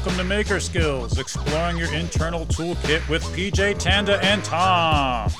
[0.00, 5.30] Welcome to Maker Skills, exploring your internal toolkit with PJ Tanda and Tom.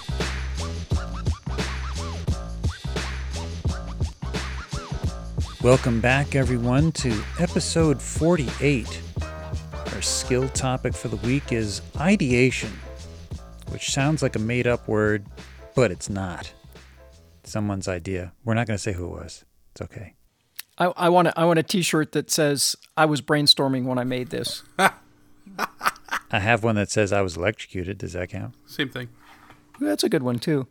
[5.62, 9.00] Welcome back, everyone, to episode 48.
[9.94, 12.78] Our skill topic for the week is ideation,
[13.70, 15.24] which sounds like a made up word,
[15.74, 16.52] but it's not.
[17.44, 18.34] Someone's idea.
[18.44, 19.46] We're not going to say who it was.
[19.72, 20.16] It's okay.
[20.80, 24.04] I, I want a, I want a T-shirt that says "I was brainstorming when I
[24.04, 24.62] made this."
[26.32, 27.98] I have one that says I was electrocuted.
[27.98, 28.54] Does that count?
[28.66, 29.08] Same thing.
[29.80, 30.66] That's a good one too.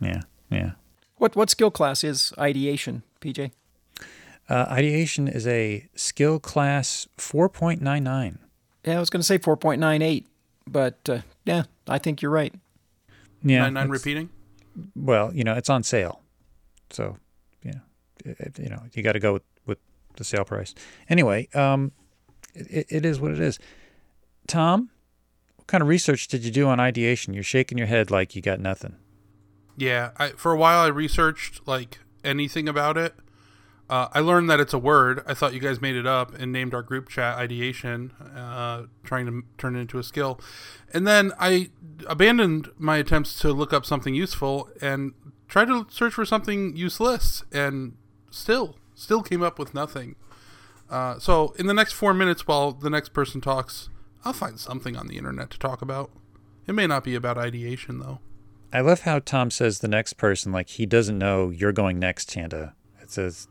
[0.00, 0.72] Yeah, yeah.
[1.16, 3.52] What what skill class is ideation, PJ?
[4.48, 8.36] Uh, ideation is a skill class 4.99.
[8.84, 10.26] Yeah, I was going to say 4.98,
[10.66, 12.52] but uh, yeah, I think you're right.
[13.42, 14.28] Yeah, nine nine it's- repeating.
[14.96, 16.20] Well, you know, it's on sale,
[16.90, 17.23] so yeah, it, it-
[18.24, 19.78] you know, you got to go with, with
[20.16, 20.74] the sale price.
[21.08, 21.92] Anyway, um,
[22.54, 23.58] it, it is what it is.
[24.46, 24.90] Tom,
[25.56, 27.34] what kind of research did you do on ideation?
[27.34, 28.96] You're shaking your head like you got nothing.
[29.76, 33.14] Yeah, I, for a while I researched like anything about it.
[33.90, 35.22] Uh, I learned that it's a word.
[35.26, 39.26] I thought you guys made it up and named our group chat ideation, uh, trying
[39.26, 40.40] to turn it into a skill.
[40.94, 41.70] And then I
[42.06, 45.12] abandoned my attempts to look up something useful and
[45.48, 47.96] tried to search for something useless, and
[48.34, 50.16] still, still came up with nothing.
[50.90, 53.88] Uh, so in the next four minutes, while the next person talks,
[54.24, 56.10] I'll find something on the internet to talk about.
[56.66, 58.20] It may not be about ideation though.
[58.72, 62.28] I love how Tom says the next person like he doesn't know you're going next,
[62.30, 62.74] Tanda.
[63.00, 63.48] It says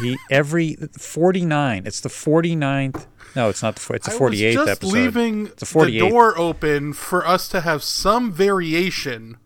[0.00, 1.86] he every 49.
[1.86, 3.06] It's the 49th.
[3.36, 4.92] No, it's not the four- it's the 48th I was just episode.
[4.92, 9.36] leaving It's the the door open for us to have some variation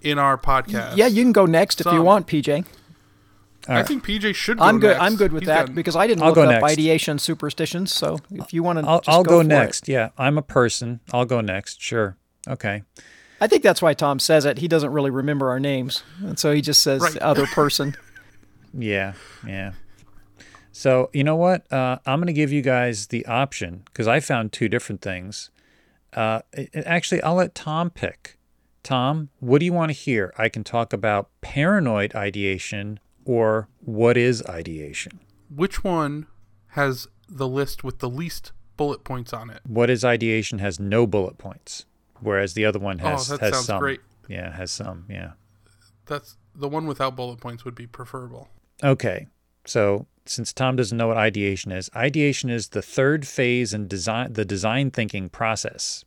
[0.00, 0.96] in our podcast.
[0.96, 2.64] Yeah, you can go next if you want, PJ.
[3.68, 4.58] I think PJ should.
[4.58, 4.88] Go I'm good.
[4.96, 5.02] next.
[5.02, 6.64] I'm good with He's that got- because I didn't I'll look go up next.
[6.72, 7.92] ideation superstitions.
[7.92, 9.48] So if you want to, I'll, just I'll go, for it.
[9.48, 9.88] next.
[9.88, 11.00] Yeah, I'm a person.
[11.12, 11.80] I'll go next.
[11.80, 12.16] Sure.
[12.48, 12.82] Okay.
[13.40, 14.58] I think that's why Tom says it.
[14.58, 17.16] He doesn't really remember our names, and so he just says Right.
[17.18, 17.96] other person.
[18.72, 19.14] Yeah.
[19.44, 19.72] Yeah.
[20.72, 21.70] So you know what?
[21.72, 25.50] Uh, I'm going to give you guys the option because I found two different things.
[26.12, 28.38] Uh, it- it- actually, I'll let Tom pick.
[28.84, 30.32] Tom, what do you want to hear?
[30.38, 35.20] I can talk about paranoid ideation or what is ideation.
[35.54, 36.26] Which one
[36.68, 39.60] has the list with the least bullet points on it?
[39.66, 41.86] What is ideation has no bullet points,
[42.20, 43.80] whereas the other one oh, has oh, that has sounds some.
[43.80, 44.00] great.
[44.28, 45.06] Yeah, has some.
[45.08, 45.32] Yeah.
[46.06, 48.48] That's the one without bullet points would be preferable.
[48.82, 49.26] Okay.
[49.66, 54.32] So since Tom doesn't know what ideation is, ideation is the third phase in design
[54.32, 56.04] the design thinking process.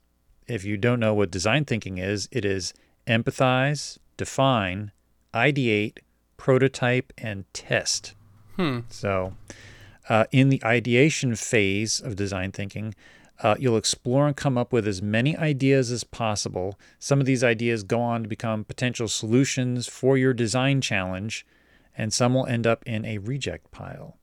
[0.47, 2.73] If you don't know what design thinking is, it is
[3.07, 4.91] empathize, define,
[5.33, 5.99] ideate,
[6.43, 8.15] prototype, and test.
[8.57, 8.79] Hmm.
[8.89, 9.33] So,
[10.09, 12.95] uh, in the ideation phase of design thinking,
[13.41, 16.77] uh, you'll explore and come up with as many ideas as possible.
[16.99, 21.45] Some of these ideas go on to become potential solutions for your design challenge,
[21.97, 24.17] and some will end up in a reject pile.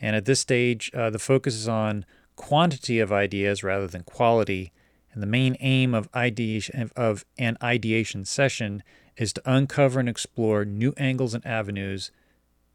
[0.00, 2.04] And at this stage, uh, the focus is on
[2.36, 4.70] quantity of ideas rather than quality.
[5.12, 8.84] And the main aim of ideation of an ideation session
[9.16, 12.10] is to uncover and explore new angles and avenues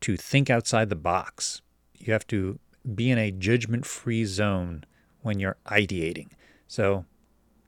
[0.01, 1.61] to think outside the box.
[1.97, 2.59] You have to
[2.95, 4.85] be in a judgment-free zone
[5.21, 6.29] when you're ideating.
[6.67, 7.05] So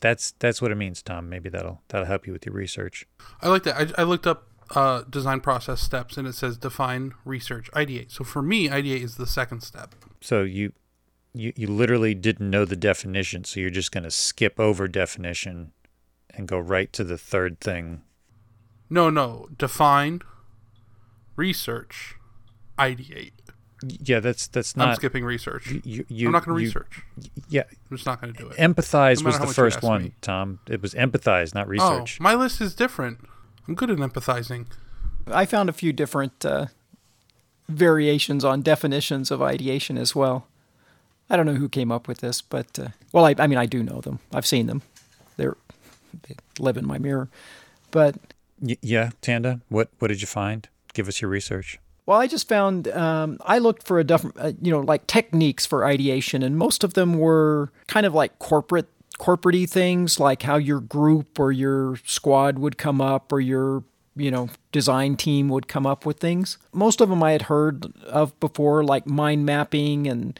[0.02, 1.30] that's that's what it means, Tom.
[1.30, 3.06] Maybe that'll that'll help you with your research.
[3.42, 3.94] I like that.
[3.98, 8.12] I, I looked up uh, design process steps and it says define, research, ideate.
[8.12, 9.96] So for me, ideate is the second step.
[10.22, 10.72] So you
[11.34, 15.74] you you literally didn't know the definition, so you're just going to skip over definition
[16.30, 18.02] and go right to the third thing.
[18.92, 20.22] No, no, define,
[21.38, 22.16] research,
[22.78, 23.32] ideate.
[23.84, 24.90] Yeah, that's that's not.
[24.90, 25.72] I'm skipping research.
[25.86, 27.02] you, you, I'm not going to research.
[27.50, 28.58] Yeah, I'm just not going to do it.
[28.58, 30.12] empathize No was the first one, me.
[30.22, 30.60] Tom.
[30.70, 32.18] It was empathize, not research.
[32.20, 33.22] Oh, my list is different.
[33.68, 34.66] I'm good at empathizing.
[35.26, 36.66] I found a few different uh,
[37.70, 40.48] variations on definitions of ideation as well.
[41.30, 43.66] I don't know who came up with this, but uh, well, I, I mean, I
[43.66, 44.20] do know them.
[44.34, 44.82] I've seen them.
[45.38, 45.56] They're
[46.28, 47.30] they live in my mirror.
[47.90, 48.16] But
[48.62, 50.68] Y- yeah, Tanda, what what did you find?
[50.94, 51.80] Give us your research.
[52.06, 55.66] well, I just found um, I looked for a different, uh, you know, like techniques
[55.66, 60.58] for ideation, and most of them were kind of like corporate corporatey things, like how
[60.58, 63.84] your group or your squad would come up, or your
[64.16, 66.58] you know design team would come up with things.
[66.74, 70.40] Most of them I had heard of before, like mind mapping and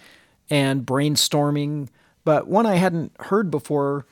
[0.50, 1.88] and brainstorming,
[2.26, 4.06] but one I hadn't heard before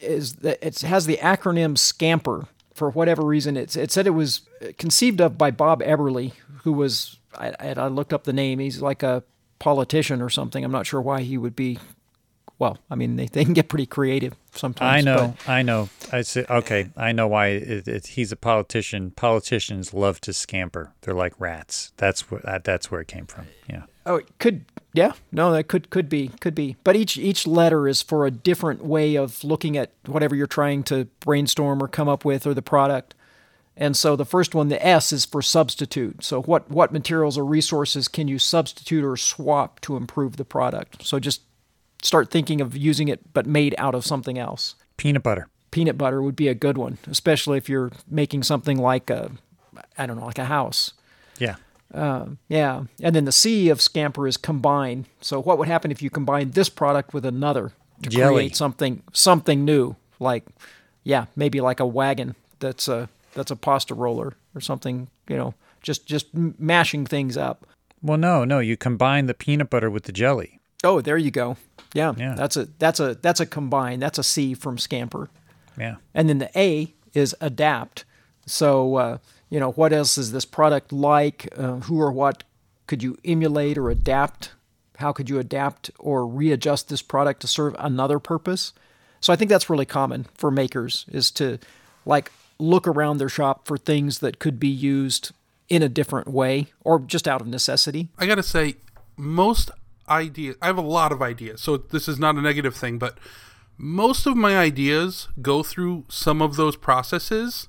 [0.00, 2.48] is that it has the acronym SCAMPER.
[2.74, 4.42] For whatever reason, it's, it said it was
[4.78, 6.32] conceived of by Bob Eberle,
[6.64, 9.22] who was, I, I looked up the name, he's like a
[9.60, 10.64] politician or something.
[10.64, 11.78] I'm not sure why he would be
[12.58, 15.06] well, I mean, they, they can get pretty creative sometimes.
[15.06, 15.88] I but- know, I know.
[16.12, 19.10] I say, okay, I know why it, it, he's a politician.
[19.10, 20.92] Politicians love to scamper.
[21.00, 21.92] They're like rats.
[21.96, 23.46] That's where that, uh, that's where it came from.
[23.68, 23.82] Yeah.
[24.06, 24.64] Oh, it could.
[24.92, 26.76] Yeah, no, that could could be could be.
[26.84, 30.82] But each each letter is for a different way of looking at whatever you're trying
[30.84, 33.14] to brainstorm or come up with or the product.
[33.76, 36.22] And so the first one, the S, is for substitute.
[36.22, 41.04] So what what materials or resources can you substitute or swap to improve the product?
[41.04, 41.42] So just
[42.02, 44.76] start thinking of using it, but made out of something else.
[44.96, 45.48] Peanut butter.
[45.70, 49.32] Peanut butter would be a good one, especially if you're making something like a,
[49.98, 50.92] I don't know, like a house.
[51.38, 51.56] Yeah.
[51.94, 55.06] Yeah, and then the C of Scamper is combine.
[55.20, 58.34] So what would happen if you combine this product with another to Jelly.
[58.34, 59.96] create something something new?
[60.20, 60.44] Like,
[61.02, 65.08] yeah, maybe like a wagon that's a that's a pasta roller or something.
[65.28, 67.66] You know, just just mashing things up.
[68.02, 68.58] Well, no, no.
[68.58, 70.60] You combine the peanut butter with the jelly.
[70.82, 71.56] Oh, there you go.
[71.94, 72.34] Yeah, Yeah.
[72.34, 74.00] that's a that's a that's a combine.
[74.00, 75.30] That's a C from Scamper.
[75.78, 75.96] Yeah.
[76.12, 78.04] And then the A is adapt.
[78.46, 79.18] So, uh,
[79.50, 81.48] you know, what else is this product like?
[81.56, 82.44] Uh, who or what
[82.86, 84.52] could you emulate or adapt?
[84.98, 88.72] How could you adapt or readjust this product to serve another purpose?
[89.20, 91.58] So I think that's really common for makers is to
[92.04, 95.32] like look around their shop for things that could be used
[95.68, 98.08] in a different way or just out of necessity.
[98.18, 98.76] I gotta say,
[99.16, 99.70] most
[100.08, 100.56] ideas.
[100.60, 103.18] I have a lot of ideas, so this is not a negative thing, but
[103.76, 107.68] most of my ideas go through some of those processes,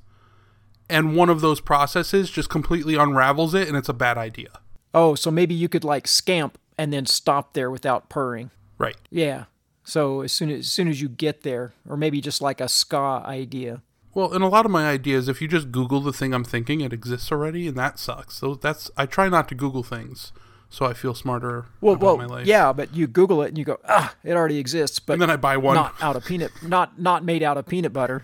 [0.89, 4.59] and one of those processes just completely unravels it, and it's a bad idea.
[4.93, 8.51] Oh, so maybe you could like scamp and then stop there without purring.
[8.77, 8.95] Right.
[9.09, 9.45] Yeah.
[9.83, 12.67] So as soon as, as soon as you get there, or maybe just like a
[12.67, 13.81] ska idea.
[14.13, 16.81] Well, and a lot of my ideas, if you just Google the thing I'm thinking,
[16.81, 18.35] it exists already, and that sucks.
[18.35, 20.31] So that's I try not to Google things,
[20.69, 22.47] so I feel smarter Well, about my life.
[22.47, 25.29] yeah, but you Google it and you go, ah, it already exists, but And then
[25.29, 25.75] I buy one.
[25.75, 28.23] not out of peanut, not not made out of peanut butter.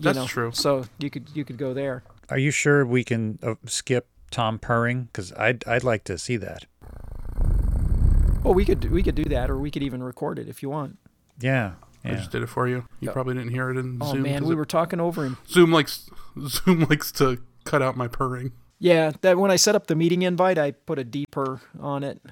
[0.00, 0.50] You That's know, true.
[0.52, 2.02] So you could you could go there.
[2.30, 5.04] Are you sure we can uh, skip Tom purring?
[5.12, 6.64] Because I'd I'd like to see that.
[8.42, 10.70] Well, we could we could do that, or we could even record it if you
[10.70, 10.96] want.
[11.40, 11.72] Yeah.
[12.02, 12.86] I just did it for you.
[13.00, 14.22] You probably didn't hear it in Oh Zoom.
[14.22, 15.36] man, 'cause we it- were talking over him.
[15.46, 16.08] Zoom likes
[16.46, 18.52] Zoom likes to cut out my purring.
[18.78, 22.22] Yeah, that when I set up the meeting invite, I put a deeper on it.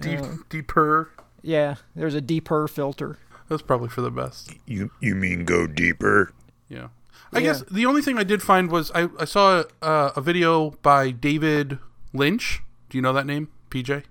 [0.00, 0.18] Deep,
[0.48, 1.10] deeper.
[1.42, 3.18] Yeah, there's a deeper filter.
[3.48, 4.52] That's probably for the best.
[4.66, 6.32] You you mean go deeper?
[6.68, 6.88] Yeah.
[7.32, 7.44] I Yeah.
[7.46, 11.10] guess the only thing I did find was I, I saw uh, a video by
[11.10, 11.78] David
[12.12, 12.62] Lynch.
[12.90, 13.48] Do you know that name?
[13.70, 14.02] PJ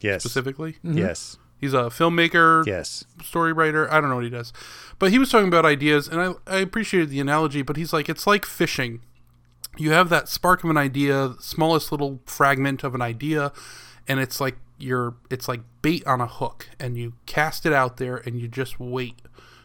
[0.00, 0.22] Yes.
[0.22, 0.76] specifically.
[0.82, 1.38] Yes.
[1.58, 3.04] He's a filmmaker, Yes.
[3.24, 3.90] story writer.
[3.92, 4.52] I don't know what he does,
[4.98, 7.62] but he was talking about ideas, and I I appreciated the analogy.
[7.62, 9.00] But he's like, it's like fishing.
[9.78, 13.52] You have that spark of an idea, smallest little fragment of an idea,
[14.08, 17.96] and it's like you're it's like bait on a hook, and you cast it out
[17.96, 19.22] there, and you just wait.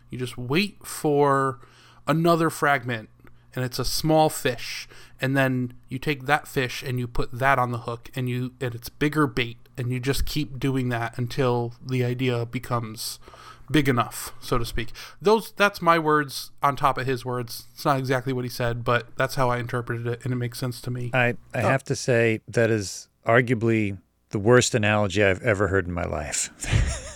[0.10, 1.60] You just wait for
[2.08, 3.10] another fragment,
[3.56, 4.88] and it's a small fish,
[5.20, 8.54] and then you take that fish and you put that on the hook, and you
[8.62, 13.20] and it's bigger bait, and you just keep doing that until the idea becomes
[13.72, 14.92] big enough, so to speak.
[15.22, 17.68] Those that's my words on top of his words.
[17.74, 20.60] It's not exactly what he said, but that's how I interpreted it, and it makes
[20.60, 21.12] sense to me.
[21.14, 21.62] I I oh.
[21.62, 23.98] have to say that is arguably
[24.30, 26.50] the worst analogy I've ever heard in my life.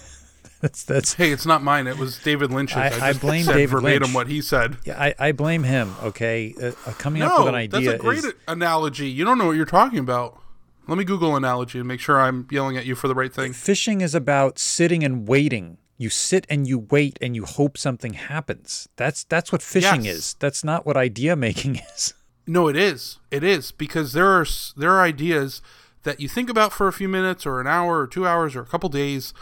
[0.61, 1.87] that's that's Hey, it's not mine.
[1.87, 2.77] It was David Lynch's.
[2.77, 4.15] I- just I blame David verbatim Lynch.
[4.15, 4.77] what he said.
[4.85, 5.93] yeah, I, I blame him.
[6.03, 9.09] Okay, uh, uh, coming up with an idea that's a great is analogy.
[9.09, 10.41] You don't know what you're talking about.
[10.87, 13.53] Let me Google analogy and make sure I'm yelling at you for the right thing.
[13.53, 15.77] fishing is about sitting and waiting.
[15.97, 18.87] You sit and you wait and you hope something happens.
[18.95, 20.15] That's that's what fishing Yes.
[20.15, 20.33] is.
[20.39, 22.13] That's not what idea making is.
[22.45, 23.17] No, it is.
[23.31, 24.45] It is because there are
[24.77, 25.61] there are ideas
[26.03, 28.61] that you think about for a few minutes or an hour or 2 hours or
[28.61, 29.33] a couple days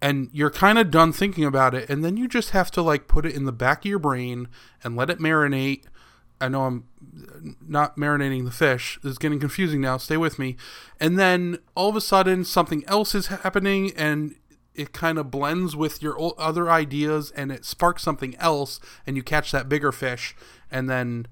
[0.00, 3.08] and you're kind of done thinking about it and then you just have to like
[3.08, 4.48] put it in the back of your brain
[4.84, 5.84] and let it marinate.
[6.40, 8.98] I know I'm uh, not marinating the fish.
[9.02, 9.96] it's getting confusing now.
[9.96, 10.56] Stay with me.
[11.00, 14.36] And then all of a sudden something else is happening and
[14.74, 19.24] it kind of blends with your other ideas and it sparks something else and you
[19.24, 20.36] catch that bigger fish
[20.70, 21.26] and then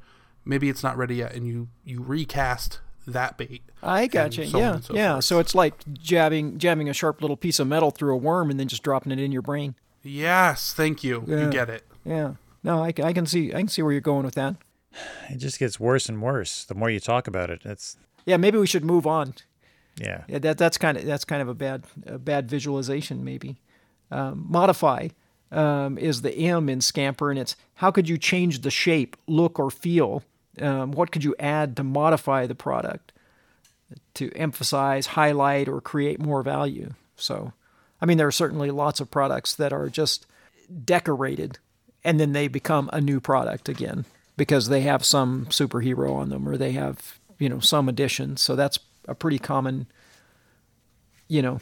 [0.44, 3.62] maybe it's not ready yet and you you recast that bait.
[3.82, 4.42] I gotcha.
[4.42, 5.12] And so yeah, so yeah.
[5.14, 5.24] forth.
[5.24, 8.58] So it's like jabbing jabbing a sharp little piece of metal through a worm and
[8.58, 9.74] then just dropping it in your brain.
[10.02, 11.24] Yes, thank you.
[11.26, 11.44] Yeah.
[11.44, 11.84] You get it.
[12.04, 12.34] Yeah.
[12.62, 14.56] No, I, I can see I can see where you're going with that.
[15.28, 17.62] It just gets worse and worse the more you talk about it.
[17.64, 19.34] It's Yeah, maybe we should move on.
[19.96, 20.24] yeah.
[20.26, 23.56] Yeah, that that's kind of that's kind of a bad a bad visualization maybe.
[24.10, 25.08] Um, modify
[25.50, 29.58] um, is the M in Scamper, and it's how could you change the shape, look,
[29.58, 30.22] or feel?
[30.60, 33.12] Um, what could you add to modify the product
[34.14, 36.94] to emphasize, highlight, or create more value?
[37.16, 37.52] So,
[38.00, 40.26] I mean, there are certainly lots of products that are just
[40.84, 41.58] decorated
[42.04, 44.04] and then they become a new product again
[44.36, 48.36] because they have some superhero on them or they have, you know, some addition.
[48.36, 49.86] So that's a pretty common,
[51.28, 51.60] you know,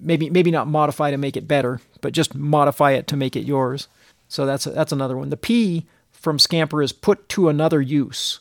[0.00, 3.46] maybe maybe not modify to make it better, but just modify it to make it
[3.46, 3.88] yours.
[4.28, 5.30] So that's that's another one.
[5.30, 5.86] The P
[6.20, 8.40] from Scamper is put to another use.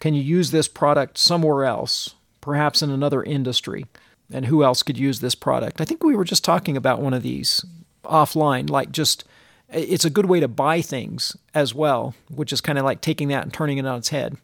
[0.00, 3.86] Can you use this product somewhere else, perhaps in another industry?
[4.32, 5.80] And who else could use this product?
[5.80, 7.64] I think we were just talking about one of these
[8.04, 9.24] offline, like just
[9.70, 13.28] it's a good way to buy things as well, which is kind of like taking
[13.28, 14.36] that and turning it on its head.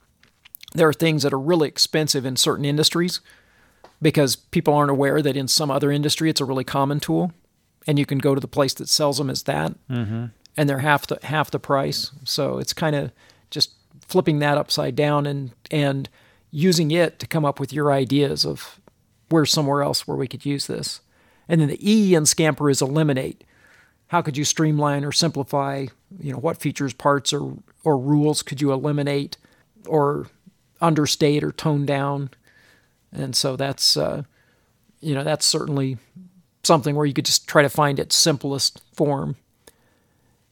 [0.75, 3.21] There are things that are really expensive in certain industries
[4.01, 7.33] because people aren't aware that in some other industry it's a really common tool,
[7.87, 10.27] and you can go to the place that sells them as that, mm-hmm.
[10.57, 12.11] And they're half the half the price.
[12.25, 13.13] So it's kind of
[13.51, 13.73] just
[14.09, 16.09] flipping that upside down and and
[16.51, 18.81] using it to come up with your ideas of
[19.29, 21.01] where's somewhere else where we could use this.
[21.49, 23.45] And then the E in Scamper is eliminate.
[24.09, 25.87] How could you streamline or simplify?
[26.19, 29.37] You know, what features, parts, or or rules could you eliminate,
[29.87, 30.27] or
[30.81, 32.31] understate or tone down?
[33.13, 34.23] And so that's, uh,
[35.01, 35.99] you know, that's certainly
[36.63, 39.37] something where you could just try to find its simplest form.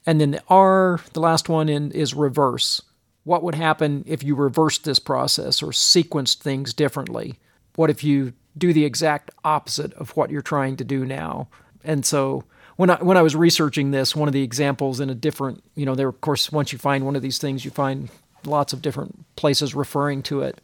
[0.09, 2.81] And then the R, the last one in is reverse.
[3.25, 7.39] What would happen if you reversed this process or sequenced things differently?
[7.77, 11.49] What if you do the exact opposite of what you're trying to do now?
[11.85, 12.45] And so
[12.77, 15.85] when I when I was researching this, one of the examples in a different, you
[15.85, 18.09] know, there of course once you find one of these things, you find
[18.47, 20.59] lots of different places referring to it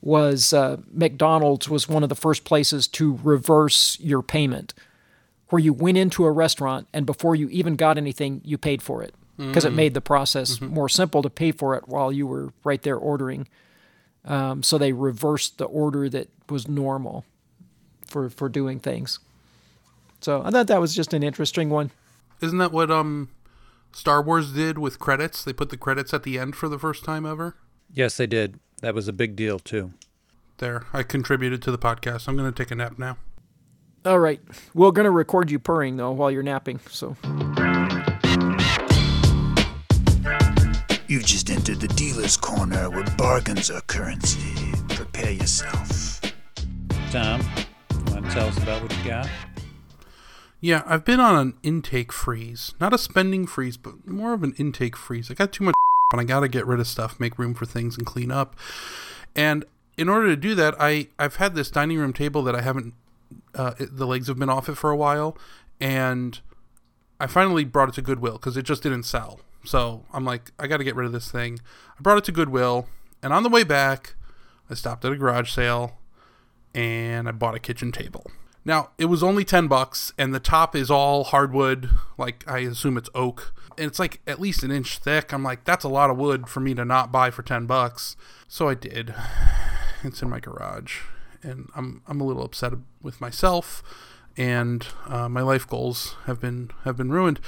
[0.00, 4.72] was uh, McDonald's was one of the first places to reverse your payment,
[5.50, 9.02] where you went into a restaurant and before you even got anything, you paid for
[9.02, 9.72] it because mm-hmm.
[9.72, 10.74] it made the process mm-hmm.
[10.74, 13.48] more simple to pay for it while you were right there ordering.
[14.24, 17.24] Um, so they reversed the order that was normal
[18.06, 19.20] for for doing things.
[20.20, 21.92] So I thought that was just an interesting one.
[22.40, 23.28] Isn't that what um
[23.92, 25.44] Star Wars did with credits?
[25.44, 27.56] They put the credits at the end for the first time ever.
[27.92, 28.58] Yes, they did.
[28.82, 29.92] That was a big deal too.
[30.58, 32.28] There, I contributed to the podcast.
[32.28, 33.16] I'm going to take a nap now.
[34.08, 34.40] All right.
[34.72, 36.80] We're going to record you purring though while you're napping.
[36.88, 37.14] So.
[41.08, 44.72] You've just entered the dealer's corner where bargains are currency.
[44.88, 46.22] Prepare yourself.
[47.10, 47.42] Tom,
[47.90, 49.28] you want to tell us about what you got?
[50.62, 52.74] Yeah, I've been on an intake freeze.
[52.80, 55.30] Not a spending freeze, but more of an intake freeze.
[55.30, 55.74] I got too much
[56.14, 58.56] and I got to get rid of stuff, make room for things, and clean up.
[59.36, 59.66] And
[59.98, 62.94] in order to do that, I I've had this dining room table that I haven't.
[63.58, 65.36] Uh, it, the legs have been off it for a while,
[65.80, 66.40] and
[67.20, 69.40] I finally brought it to Goodwill because it just didn't sell.
[69.64, 71.58] So I'm like, I got to get rid of this thing.
[71.98, 72.88] I brought it to Goodwill,
[73.22, 74.14] and on the way back,
[74.70, 75.98] I stopped at a garage sale,
[76.74, 78.30] and I bought a kitchen table.
[78.64, 82.96] Now it was only ten bucks, and the top is all hardwood, like I assume
[82.96, 85.32] it's oak and it's like at least an inch thick.
[85.32, 88.16] I'm like, that's a lot of wood for me to not buy for ten bucks.
[88.48, 89.14] So I did.
[90.04, 91.00] It's in my garage,
[91.42, 93.82] and I'm I'm a little upset with myself,
[94.36, 97.40] and uh, my life goals have been have been ruined.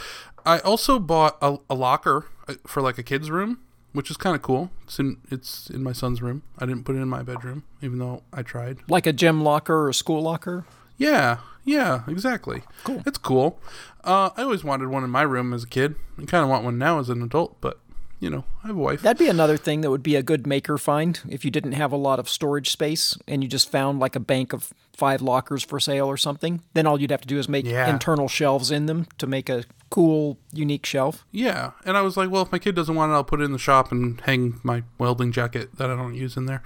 [0.44, 3.58] I also bought a, a locker uh, for like a kid's room,
[3.92, 4.70] which is kind of cool.
[4.84, 6.42] It's in it's in my son's room.
[6.58, 8.78] I didn't put it in my bedroom, even though I tried.
[8.88, 10.64] Like a gym locker or a school locker.
[10.96, 12.62] Yeah, yeah, exactly.
[12.84, 13.02] Cool.
[13.06, 13.58] It's cool.
[14.04, 15.94] Uh, I always wanted one in my room as a kid.
[16.18, 17.80] I kind of want one now as an adult, but
[18.20, 19.02] you know, I have a wife.
[19.02, 21.90] That'd be another thing that would be a good maker find if you didn't have
[21.90, 25.64] a lot of storage space and you just found like a bank of five lockers
[25.64, 26.62] for sale or something.
[26.74, 27.88] Then all you'd have to do is make yeah.
[27.88, 31.26] internal shelves in them to make a cool, unique shelf.
[31.32, 33.44] Yeah, and I was like, well, if my kid doesn't want it, I'll put it
[33.44, 36.62] in the shop and hang my welding jacket that I don't use in there.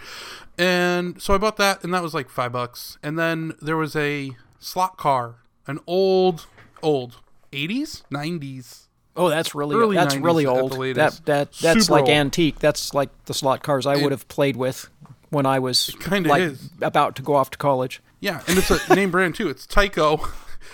[0.58, 2.98] And so I bought that, and that was like five bucks.
[3.02, 5.36] And then there was a slot car,
[5.68, 6.46] an old,
[6.82, 7.20] old,
[7.52, 8.83] 80s, 90s.
[9.16, 10.72] Oh, that's really Early that's really old.
[10.72, 12.10] That that that's Super like old.
[12.10, 12.58] antique.
[12.58, 14.88] That's like the slot cars I it, would have played with
[15.30, 16.70] when I was kind of like is.
[16.80, 18.02] about to go off to college.
[18.20, 19.48] Yeah, and it's a name brand too.
[19.48, 20.28] It's Tyco.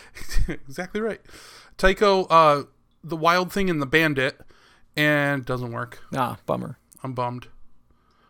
[0.49, 1.21] exactly right.
[1.77, 2.65] Tyco, uh,
[3.03, 4.41] the Wild Thing and the Bandit,
[4.97, 6.01] and doesn't work.
[6.15, 6.79] Ah, bummer.
[7.03, 7.49] I'm bummed.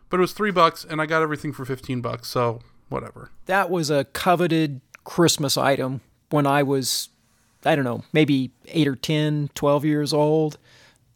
[0.09, 2.27] But it was three bucks, and I got everything for fifteen bucks.
[2.27, 3.31] So whatever.
[3.45, 7.09] That was a coveted Christmas item when I was,
[7.65, 10.57] I don't know, maybe eight or 10, 12 years old.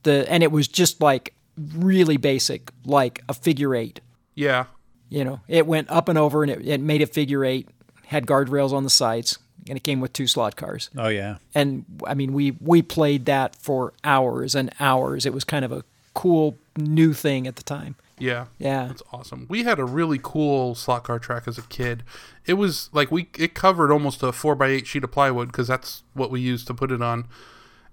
[0.03, 1.33] The and it was just like
[1.75, 4.01] really basic, like a figure eight.
[4.35, 4.65] Yeah.
[5.09, 7.69] You know, it went up and over and it, it made a figure eight,
[8.07, 10.89] had guardrails on the sides, and it came with two slot cars.
[10.97, 11.37] Oh yeah.
[11.53, 15.25] And I mean, we we played that for hours and hours.
[15.25, 15.83] It was kind of a
[16.13, 17.95] cool new thing at the time.
[18.17, 18.45] Yeah.
[18.57, 18.87] Yeah.
[18.87, 19.45] That's awesome.
[19.49, 22.03] We had a really cool slot car track as a kid.
[22.45, 25.67] It was like we it covered almost a four by eight sheet of plywood because
[25.67, 27.27] that's what we used to put it on,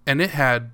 [0.07, 0.71] and it had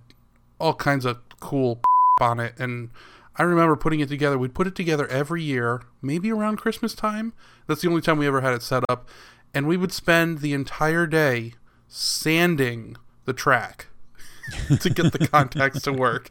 [0.59, 1.81] all kinds of cool
[2.21, 2.55] on it.
[2.59, 2.91] And
[3.37, 4.37] I remember putting it together.
[4.37, 7.33] We'd put it together every year, maybe around Christmas time.
[7.67, 9.09] That's the only time we ever had it set up,
[9.55, 11.55] and we would spend the entire day
[11.87, 13.87] sanding the track
[14.81, 16.31] to get the contacts to work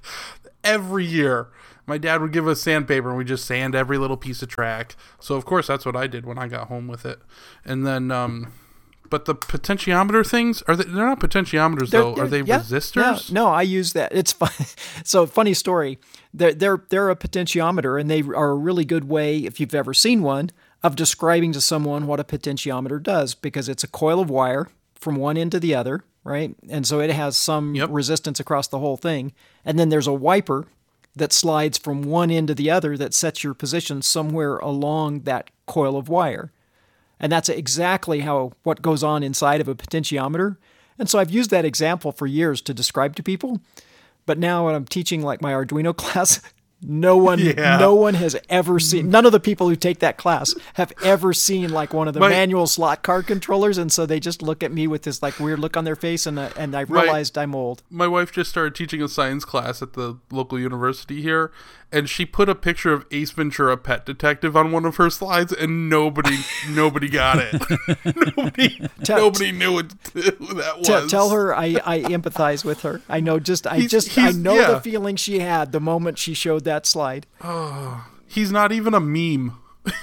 [0.63, 1.47] every year.
[1.87, 4.95] My dad would give us sandpaper and we just sand every little piece of track.
[5.19, 7.19] So of course that's what I did when I got home with it.
[7.65, 8.51] And then um
[9.09, 12.15] but the potentiometer things are they, they're not potentiometers They're- though.
[12.17, 13.29] Are they they're- yeah, resistors?
[13.29, 13.33] yeah.
[13.33, 14.11] no, I use that.
[14.13, 14.49] It's fun.
[15.05, 15.97] so funny story.
[16.33, 19.93] They're they're they're a potentiometer, and they are a really good way, if you've ever
[19.93, 20.49] seen one,
[20.83, 25.15] of describing to someone what a potentiometer does, because it's a coil of wire from
[25.15, 26.53] one end to the other, right?
[26.69, 27.89] And so it has some Yep.
[27.91, 29.31] resistance across the whole thing,
[29.63, 30.65] and then there's a wiper
[31.17, 35.49] that slides from one end to the other that sets your position somewhere along that
[35.65, 36.51] coil of wire.
[37.19, 40.57] And that's exactly how what goes on inside of a potentiometer.
[40.99, 43.59] And so I've used that example for years to describe to people.
[44.25, 46.41] But now when I'm teaching like my Arduino class,
[46.81, 47.77] no one Yeah.
[47.77, 51.33] no one has ever seen none of the people who take that class have ever
[51.33, 54.61] seen like one of the My- manual slot card controllers and so they just look
[54.61, 57.01] at me with this like weird look on their face and uh, and I My-
[57.01, 57.81] realized I'm old.
[57.89, 61.51] my wife just started teaching a science class at the local university here,
[61.91, 65.53] and she put a picture of Ace Ventura Pet Detective on one of her slides,
[65.53, 66.37] and nobody,
[66.69, 67.53] nobody got it.
[68.37, 70.21] nobody, Tell- nobody knew what, who
[70.55, 70.87] that was.
[70.87, 73.01] Tell, tell her I, I empathize with her.
[73.07, 74.71] I know just I He's- just I know yeah.
[74.71, 77.25] the feeling she had the moment she showed that slide.
[77.41, 79.57] Oh, he's not even a meme.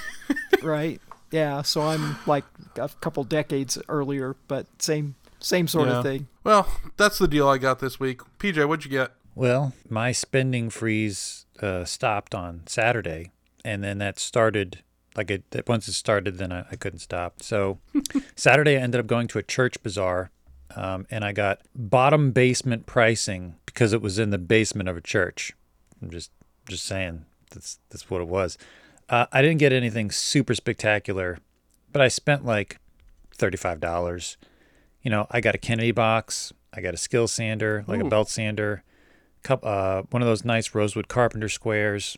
[0.63, 0.99] right?
[1.31, 2.45] Yeah, so I'm like
[2.77, 5.97] a couple decades earlier, but same same sort Yeah.
[5.97, 6.27] of thing.
[6.43, 8.21] Well, that's the deal I got this week.
[8.39, 9.11] PJ, what'd you get?
[9.35, 13.31] Well, my spending freeze uh, stopped on Saturday,
[13.63, 14.83] and then that started
[15.15, 15.43] like it.
[15.67, 17.41] Once it started, then I, I couldn't stop.
[17.41, 17.79] So
[18.35, 20.31] Saturday, I ended up going to a church bazaar,
[20.75, 25.01] um, and I got bottom basement pricing because it was in the basement of a
[25.01, 25.53] church.
[26.01, 26.31] I'm just
[26.67, 28.57] just saying that's that's what it was.
[29.07, 31.39] Uh, I didn't get anything super spectacular,
[31.91, 32.79] but I spent like
[33.33, 34.37] thirty-five dollars.
[35.01, 38.27] You know, I got a Kennedy box, I got a Skil sander, like a belt
[38.27, 38.83] sander,
[39.45, 42.17] cup, uh, one of those nice rosewood carpenter squares.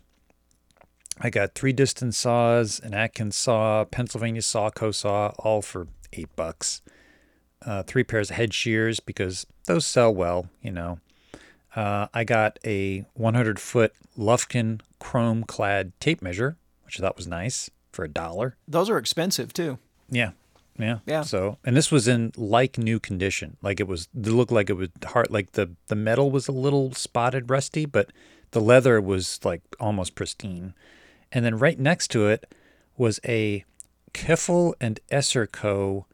[1.20, 6.34] I got three Disston saws, an Atkins saw, Pennsylvania saw, co saw, all for eight
[6.36, 6.82] bucks.
[7.66, 11.00] Uh, three pairs of head shears because those sell well, you know.
[11.76, 17.28] Uh, I got a 100 foot Lufkin chrome clad tape measure, which I thought was
[17.28, 18.56] nice for a dollar.
[18.68, 19.80] Those are expensive too.
[20.10, 20.32] Yeah.
[20.78, 21.00] Yeah.
[21.06, 21.22] Yeah.
[21.22, 23.58] So, and this was in like new condition.
[23.62, 25.30] Like it was, it looked like it was hard.
[25.30, 28.12] Like the, the metal was a little spotted rusty, but
[28.52, 30.74] the leather was like almost pristine.
[31.32, 32.54] And then right next to it
[32.96, 33.66] was a
[34.14, 36.06] Keuffel and Esser Co.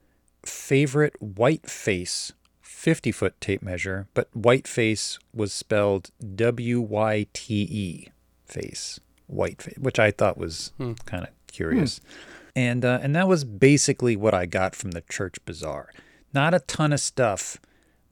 [0.43, 7.62] favorite white face 50 foot tape measure, but white face was spelled W Y T
[7.62, 8.10] E
[8.45, 10.91] face, white face, which I thought was hmm.
[11.06, 11.99] kind of curious.
[11.99, 12.06] Hmm.
[12.55, 15.89] And uh, and that was basically what I got from the church bazaar.
[16.33, 17.57] Not a ton of stuff,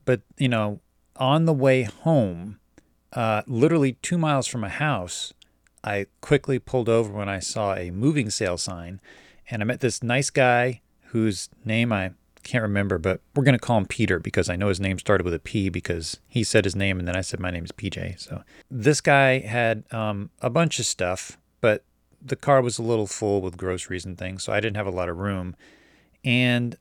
[0.05, 0.79] but you know,
[1.15, 2.59] on the way home,
[3.13, 5.33] uh, literally two miles from my house,
[5.83, 8.99] I quickly pulled over when I saw a moving sale sign,
[9.49, 12.11] and I met this nice guy whose name I
[12.43, 15.33] can't remember, but we're gonna call him Peter because I know his name started with
[15.33, 18.19] a P because he said his name and then I said my name is PJ.
[18.19, 21.83] So this guy had um, a bunch of stuff, but
[22.23, 24.91] the car was a little full with groceries and things, so I didn't have a
[24.91, 25.55] lot of room.
[26.23, 26.75] And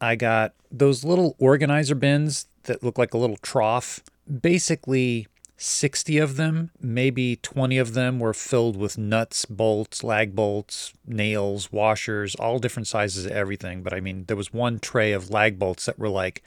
[0.00, 4.00] I got those little organizer bins that look like a little trough.
[4.40, 5.26] Basically,
[5.56, 11.70] 60 of them, maybe 20 of them were filled with nuts, bolts, lag bolts, nails,
[11.72, 13.82] washers, all different sizes of everything.
[13.82, 16.42] But I mean, there was one tray of lag bolts that were like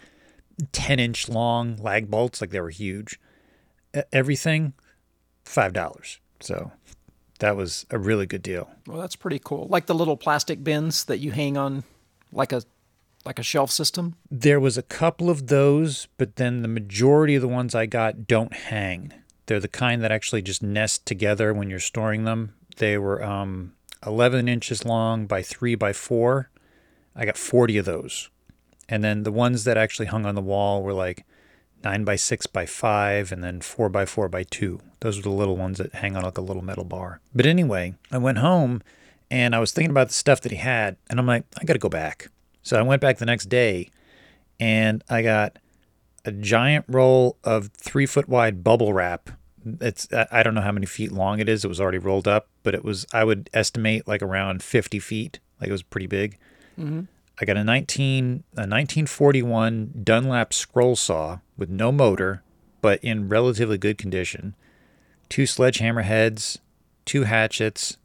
[0.72, 3.20] 10 inch long lag bolts, like they were huge.
[4.12, 4.74] Everything,
[5.46, 6.18] $5.
[6.40, 6.72] So
[7.40, 8.70] that was a really good deal.
[8.86, 9.68] Well, that's pretty cool.
[9.70, 11.84] Like the little plastic bins that you hang on,
[12.32, 12.64] like a
[13.26, 14.16] like a shelf system.
[14.32, 18.26] There was a couple of those, but then the majority of the ones I got
[18.26, 19.14] don't hang.
[19.48, 22.54] They're the kind that actually just nest together when you're storing them.
[22.78, 23.74] They were um,
[24.06, 26.50] 11 inches long by 3 by 4.
[27.16, 28.30] I got 40 of those.
[28.88, 31.26] And then the ones that actually hung on the wall were like
[31.84, 34.80] 9 by 6 by 5 and then 4 by 4 by 2.
[35.00, 37.22] Those are the little ones that hang on like a little metal bar.
[37.34, 38.82] But anyway, I went home
[39.30, 41.74] and I was thinking about the stuff that he had, and I'm like, I got
[41.74, 42.30] to go back.
[42.64, 43.90] So I went back the next day
[44.60, 45.60] and I got
[46.26, 49.30] a giant roll of three foot wide bubble wrap
[49.82, 51.66] it's I don't know how many feet long it is.
[51.66, 55.40] It was already rolled up, but it was I would estimate like around 50 feet.
[55.60, 56.38] Like it was pretty big.
[56.80, 57.02] Mm-hmm.
[57.40, 62.44] I got a 19 a 1941 Dunlap scroll saw with no motor,
[62.82, 64.56] but in relatively good condition.
[65.30, 66.60] Two sledgehammer heads,
[67.06, 67.98] two hatchets,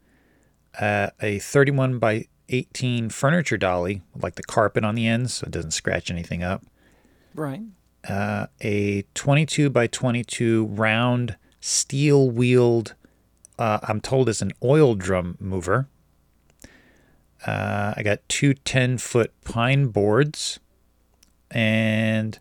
[0.80, 5.44] uh, a 31 by 18 furniture dolly with like the carpet on the ends so
[5.46, 6.62] it doesn't scratch anything up
[7.34, 7.62] Right.
[8.08, 12.94] uh, a 22 by 22 round steel wheeled,
[13.58, 15.88] uh, I'm told is an oil drum mover.
[17.46, 20.60] Uh, I got two 10 foot pine boards
[21.50, 22.38] and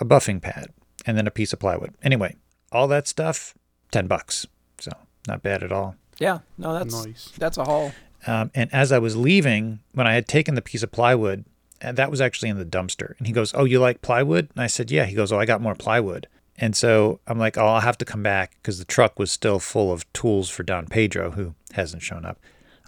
[0.00, 0.66] a buffing pad
[1.06, 1.94] and then a piece of plywood.
[2.02, 2.36] Anyway,
[2.70, 3.54] all that stuff,
[3.90, 4.46] 10 bucks.
[4.78, 4.90] So
[5.26, 5.96] not bad at all.
[6.18, 6.40] Yeah.
[6.58, 7.32] No, that's Nice.
[7.38, 7.92] that's a haul.
[8.26, 11.44] Um, and as I was leaving, when I had taken the piece of plywood,
[11.80, 14.62] and that was actually in the dumpster, and he goes, "Oh, you like plywood?" And
[14.62, 17.66] I said, "Yeah." He goes, "Oh, I got more plywood." And so I'm like, "Oh,
[17.66, 20.86] I'll have to come back because the truck was still full of tools for Don
[20.86, 22.38] Pedro, who hasn't shown up."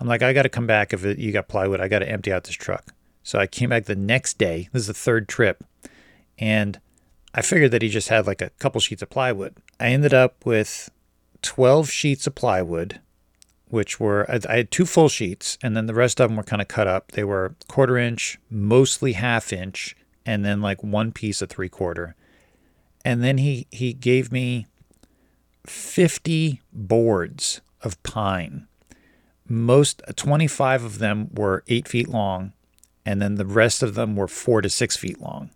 [0.05, 1.81] I'm like, "I got to come back if it, you got plywood.
[1.81, 4.69] I got to empty out this truck." So I came back the next day.
[4.73, 5.65] This is the third trip,
[6.39, 6.79] and
[7.35, 9.57] I figured that he just had like a couple sheets of plywood.
[9.81, 10.91] I ended up with
[11.43, 13.01] 12 sheets of plywood
[13.75, 16.63] which were I had two full sheets, and then the rest of them were kind
[16.63, 17.11] of cut up.
[17.11, 22.15] They were quarter inch, mostly half inch, and then like one piece of three quarter.
[23.05, 24.69] And then he he gave me
[25.67, 28.69] fifty boards of pine.
[29.49, 32.53] Most twenty five of them were eight feet long,
[33.05, 35.51] and then the rest of them were four to six feet long.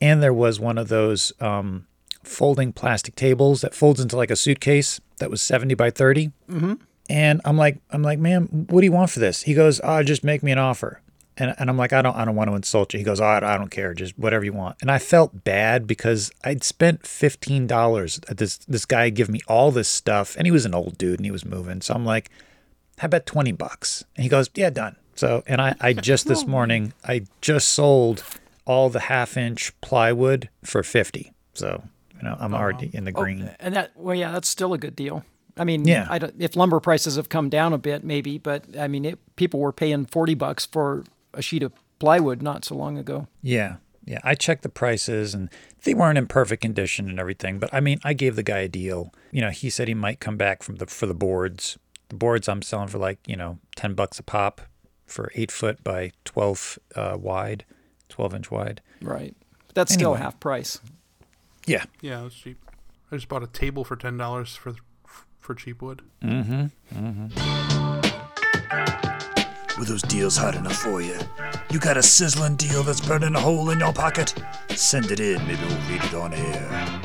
[0.00, 1.86] And there was one of those um,
[2.22, 6.32] folding plastic tables that folds into like a suitcase that was 70 by 30.
[6.50, 6.74] Mm-hmm.
[7.08, 9.42] And I'm like, I'm like, man, what do you want for this?
[9.42, 11.00] He goes, oh, just make me an offer.
[11.36, 12.98] And, and I'm like, I don't, I don't want to insult you.
[12.98, 14.76] He goes, oh, I, I don't care, just whatever you want.
[14.80, 18.20] And I felt bad because I'd spent fifteen dollars.
[18.28, 21.24] This this guy give me all this stuff, and he was an old dude and
[21.26, 21.80] he was moving.
[21.80, 22.30] So I'm like,
[22.98, 24.04] how about twenty bucks?
[24.16, 24.96] And he goes, yeah, done.
[25.16, 26.46] So and I, I just this oh.
[26.46, 28.22] morning, I just sold
[28.64, 31.32] all the half inch plywood for fifty.
[31.54, 31.82] So
[32.16, 33.50] you know, I'm oh, already in the oh, green.
[33.60, 35.24] And that, well, yeah, that's still a good deal.
[35.56, 36.06] I mean, Yeah.
[36.10, 39.36] I don't, if lumber prices have come down a bit, maybe, but I mean, it,
[39.36, 41.04] people were paying 40 bucks for
[41.36, 43.28] a sheet of plywood not so long ago.
[43.42, 43.76] Yeah.
[44.04, 44.18] Yeah.
[44.24, 45.48] I checked the prices and
[45.84, 47.58] they weren't in perfect condition and everything.
[47.58, 49.12] But I mean, I gave the guy a deal.
[49.30, 51.78] You know, he said he might come back from the for the boards.
[52.08, 54.60] The boards I'm selling for like, you know, ten bucks a pop
[55.06, 57.64] for eight foot by twelve uh, wide,
[58.08, 58.80] twelve inch wide.
[59.00, 59.34] Right.
[59.74, 60.22] That's still Anyway.
[60.24, 60.80] half price.
[61.66, 61.84] Yeah.
[62.02, 62.58] Yeah, that's cheap.
[63.10, 64.74] I just bought a table for ten dollars for
[65.40, 66.02] for cheap wood.
[69.78, 71.18] Were those deals hot enough for you?
[71.70, 74.32] You got a sizzling deal that's burning a hole in your pocket?
[74.70, 77.00] Send it in, maybe we'll read it on air.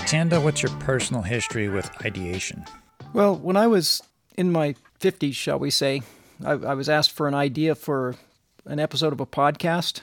[0.00, 2.64] Tanda, what's your personal history with ideation?
[3.14, 4.02] Well, when I was
[4.36, 6.02] in my 50s, shall we say,
[6.44, 8.16] I, I was asked for an idea for
[8.66, 10.00] an episode of a podcast.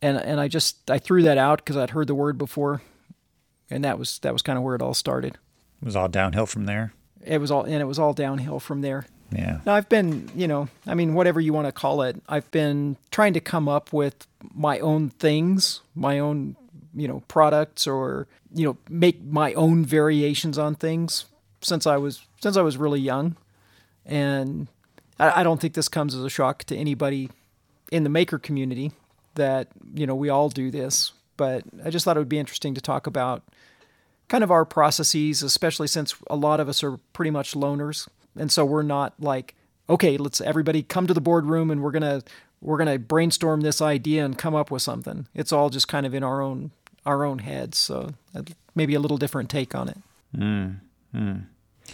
[0.00, 2.82] And, and I just I threw that out because I'd heard the word before,
[3.68, 5.34] and that was that was kind of where it all started.
[5.82, 6.92] It was all downhill from there.
[7.20, 9.06] It was all and it was all downhill from there.
[9.30, 9.60] Yeah.
[9.66, 12.96] Now I've been, you know, I mean, whatever you want to call it, I've been
[13.10, 16.56] trying to come up with my own things, my own,
[16.94, 21.26] you know, products, or you know, make my own variations on things
[21.60, 23.36] since I was since I was really young,
[24.06, 24.68] and
[25.18, 27.30] I, I don't think this comes as a shock to anybody
[27.90, 28.92] in the maker community
[29.34, 31.12] that you know we all do this.
[31.36, 33.42] But I just thought it would be interesting to talk about
[34.28, 38.50] kind of our processes, especially since a lot of us are pretty much loners, and
[38.52, 39.54] so we're not like,
[39.88, 42.22] okay, let's everybody come to the boardroom and we're gonna
[42.60, 45.26] we're gonna brainstorm this idea and come up with something.
[45.34, 46.70] It's all just kind of in our own
[47.06, 48.42] our own heads, so uh,
[48.74, 49.96] maybe a little different take on it.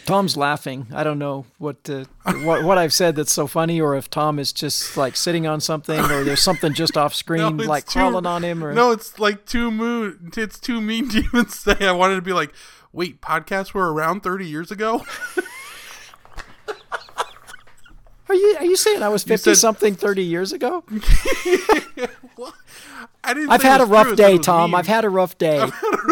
[0.07, 0.89] Tom's laughing.
[0.93, 2.05] I don't know what uh,
[2.43, 5.61] what what I've said that's so funny, or if Tom is just like sitting on
[5.61, 8.91] something, or there's something just off screen, it's like too- crawling on him, or No,
[8.91, 10.33] it's like too moon.
[10.37, 11.77] It's too mean to even say.
[11.87, 12.53] I wanted to be like,
[12.93, 15.05] wait, podcasts were around thirty years ago.
[18.29, 20.85] Are you are you saying I was said- fifty something thirty years ago?
[23.27, 23.51] I didn't.
[23.51, 24.75] I've had a rough true, I said it day, Tom.
[24.75, 25.67] I've had a rough day.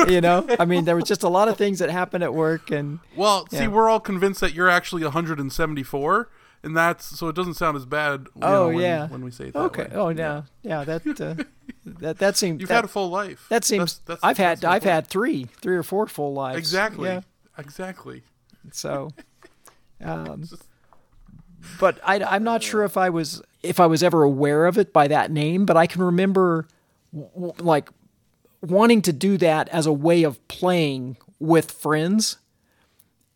[0.08, 2.70] You know, I mean, there was just a lot of things that happened at work,
[2.70, 6.28] and Well, see, we're all convinced that you're actually 174,
[6.62, 8.28] and that's so it doesn't sound as bad.
[8.40, 9.82] Oh know, when, yeah, when we say that okay.
[9.84, 9.90] way.
[9.92, 10.84] Oh yeah, yeah.
[10.84, 11.42] That uh,
[12.00, 13.46] that that seems You've that, had a full life.
[13.50, 13.98] that seems.
[14.00, 14.92] That's- that's- I've had that's the I've point.
[14.94, 16.58] had three three or four full lives.
[16.58, 17.20] exactly, Yeah.
[17.58, 18.22] exactly.
[18.70, 19.10] So,
[20.02, 20.44] um,
[21.78, 24.92] but I, I'm not sure if I was if I was ever aware of it
[24.92, 26.66] by that name, but I can remember
[27.14, 27.88] w- like
[28.60, 32.38] wanting to do that as a way of playing with friends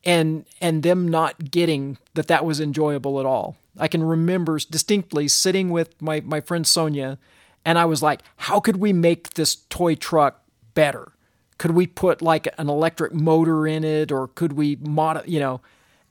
[0.04, 3.56] and and them not getting that that was enjoyable at all.
[3.78, 7.18] I can remember distinctly sitting with my my friend Sonia
[7.64, 10.42] and I was like, how could we make this toy truck
[10.74, 11.12] better?
[11.58, 15.60] Could we put like an electric motor in it or could we mod you know?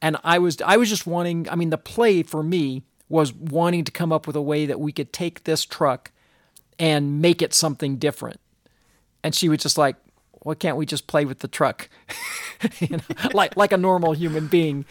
[0.06, 3.84] And I was I was just wanting I mean the play for me was wanting
[3.86, 6.12] to come up with a way that we could take this truck
[6.78, 8.39] and make it something different.
[9.24, 9.96] And she was just like,
[10.44, 11.89] why can't we just play with the truck?
[12.80, 14.86] you know, like like a normal human being,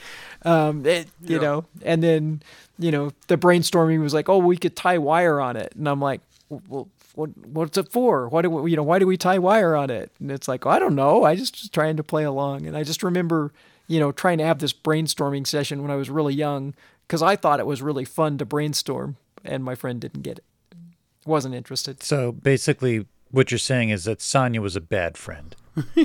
[0.44, 1.42] um, it, you Yeah.
[1.46, 1.64] know.
[1.84, 2.42] And then
[2.78, 6.00] you know the brainstorming was like, oh, we could tie wire on it, and I'm
[6.00, 8.28] like, well, what what's it for?
[8.28, 10.10] Why do we, you know why do we tie wire on it?
[10.18, 11.22] And it's like, I don't know.
[11.22, 13.52] I just was trying to play along, and I just remember
[13.86, 16.74] you know trying to have this brainstorming session when I was really young
[17.06, 20.44] because I thought it was really fun to brainstorm, and my friend didn't get it,
[21.26, 22.02] wasn't interested.
[22.02, 25.54] So basically, what you're saying is that Sonia was a bad friend.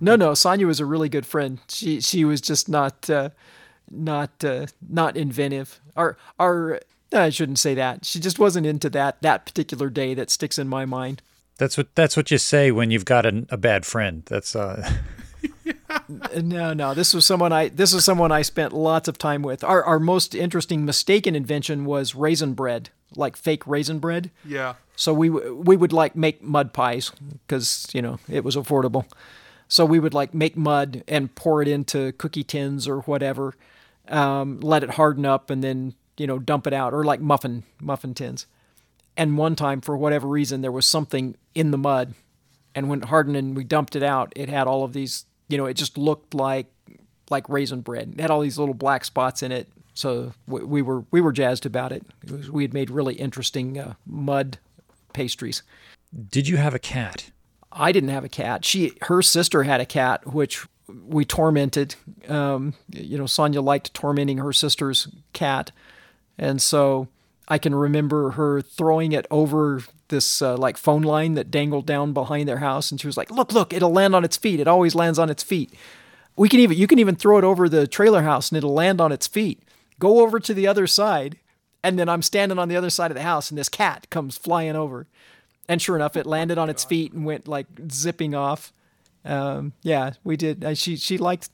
[0.00, 1.60] No, no, Sonia was a really good friend.
[1.68, 3.30] She she was just not uh,
[3.90, 5.80] not uh, not inventive.
[5.96, 6.80] Our our
[7.12, 8.04] I shouldn't say that.
[8.04, 11.22] She just wasn't into that that particular day that sticks in my mind.
[11.56, 14.22] That's what that's what you say when you've got a, a bad friend.
[14.26, 14.92] That's uh,
[15.66, 15.72] Uh,
[16.08, 19.64] No, no, this was someone I this was someone I spent lots of time with.
[19.64, 24.30] Our our most interesting mistaken invention was raisin bread, like fake raisin bread.
[24.44, 24.74] Yeah.
[24.94, 27.10] So we w- we would like make mud pies
[27.46, 29.04] because you know it was affordable.
[29.68, 33.54] So we would like make mud and pour it into cookie tins or whatever,
[34.08, 37.64] um, let it harden up, and then you know dump it out or like muffin
[37.80, 38.46] muffin tins.
[39.16, 42.14] And one time, for whatever reason, there was something in the mud,
[42.74, 45.24] and when it hardened and we dumped it out, it had all of these.
[45.48, 46.66] You know, it just looked like
[47.30, 48.14] like raisin bread.
[48.14, 49.68] It had all these little black spots in it.
[49.94, 52.04] So we, we were we were jazzed about it.
[52.24, 54.58] it was, we had made really interesting uh, mud
[55.12, 55.62] pastries.
[56.30, 57.30] did you have a cat?
[57.72, 58.64] I didn't have a cat.
[58.64, 61.94] She, her sister had a cat, which we tormented.
[62.28, 65.72] Um, you know, Sonia liked tormenting her sister's cat,
[66.38, 67.08] and so
[67.48, 72.12] I can remember her throwing it over this uh, like phone line that dangled down
[72.12, 73.72] behind their house, and she was like, "Look, look!
[73.72, 74.60] It'll land on its feet.
[74.60, 75.72] It always lands on its feet.
[76.36, 79.00] We can even you can even throw it over the trailer house, and it'll land
[79.00, 79.62] on its feet.
[79.98, 81.38] Go over to the other side."
[81.82, 84.36] And then I'm standing on the other side of the house, and this cat comes
[84.36, 85.06] flying over.
[85.68, 88.72] And sure enough, it landed on its feet and went like zipping off.
[89.24, 90.64] Um, yeah, we did.
[90.64, 91.50] Uh, she she liked,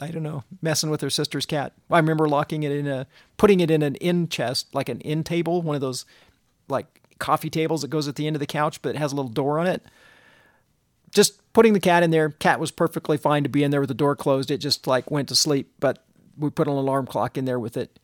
[0.00, 1.72] I don't know, messing with her sister's cat.
[1.90, 5.22] I remember locking it in a, putting it in an in chest, like an in
[5.22, 6.04] table, one of those
[6.68, 9.16] like coffee tables that goes at the end of the couch, but it has a
[9.16, 9.82] little door on it.
[11.12, 12.30] Just putting the cat in there.
[12.30, 14.50] Cat was perfectly fine to be in there with the door closed.
[14.50, 16.04] It just like went to sleep, but
[16.36, 17.98] we put an alarm clock in there with it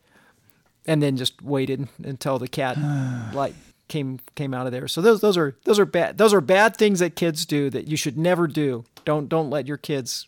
[0.85, 2.77] and then just waited until the cat
[3.33, 3.53] like
[3.87, 4.87] came came out of there.
[4.87, 7.87] So those those are those are bad those are bad things that kids do that
[7.87, 8.85] you should never do.
[9.03, 10.27] Don't don't let your kids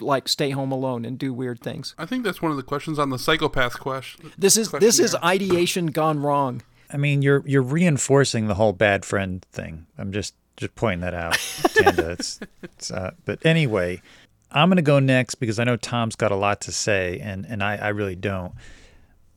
[0.00, 1.94] like stay home alone and do weird things.
[1.98, 4.32] I think that's one of the questions on the psychopath question.
[4.36, 6.62] This is this is ideation gone wrong.
[6.92, 9.86] I mean, you're you're reinforcing the whole bad friend thing.
[9.96, 11.38] I'm just just pointing that out,
[11.74, 12.10] Tanda.
[12.12, 14.02] It's, it's, uh, but anyway,
[14.50, 17.62] I'm gonna go next because I know Tom's got a lot to say, and and
[17.62, 18.52] I, I really don't.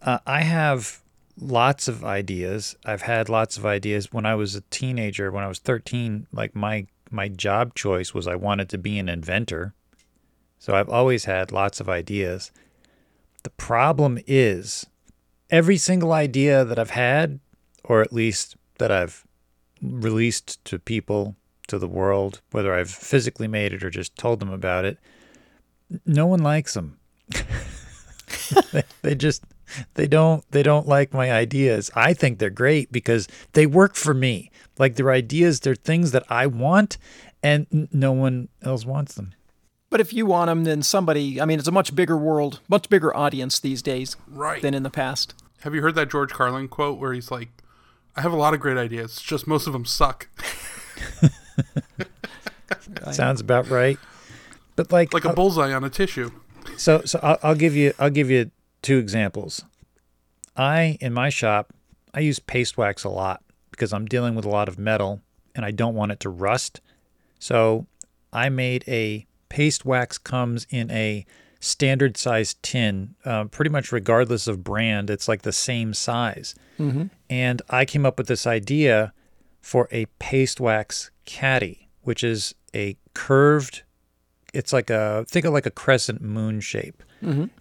[0.02, 1.02] Uh, I have
[1.40, 2.76] lots of ideas.
[2.86, 5.32] I've had lots of ideas when I was a teenager.
[5.32, 9.10] When I was 13, like my my job choice was I wanted to be an
[9.10, 9.74] inventor.
[10.66, 12.52] So I've always had lots of ideas.
[13.44, 14.88] The problem is
[15.52, 17.40] every single idea that I've had,
[17.84, 19.28] or at least that I've
[19.80, 21.36] released to people,
[21.68, 24.98] to the world, whether I've physically made it or just told them about it,
[26.04, 26.98] no one likes them.
[29.04, 29.44] they, just
[29.94, 31.92] they don't they don't like my ideas.
[31.94, 34.50] I think they're great because they work for me.
[34.80, 36.98] Like they're ideas, they're things that I want
[37.44, 39.36] and no one else wants them.
[39.96, 41.40] But if you want them, then somebody.
[41.40, 44.62] I mean, it's a much bigger world, much bigger audience these days Right.
[44.62, 45.34] than in the past.
[45.62, 47.48] Have you heard that George Carlin quote where he's like,
[48.14, 50.28] I have a lot of great ideas, it's just most of them suck.
[53.14, 53.98] Sounds about right.
[54.76, 56.30] But like Like a uh, bullseye on a tissue.
[56.76, 59.64] So, so I'll, I'll give you I'll give you two examples.
[60.58, 61.74] I in my shop
[62.14, 65.22] I use paste wax a lot because I'm dealing with a lot of metal
[65.56, 66.82] and I don't want it to rust.
[67.40, 67.88] So
[68.34, 71.26] I made a paste wax comes in a
[71.60, 75.10] standard size tin, uh, pretty much regardless of brand.
[75.10, 76.54] It's like the same size.
[77.30, 79.14] And I came up with this idea
[79.62, 83.84] for a paste wax caddy, which is a curved
[84.54, 87.02] it's like a think of like a crescent moon shape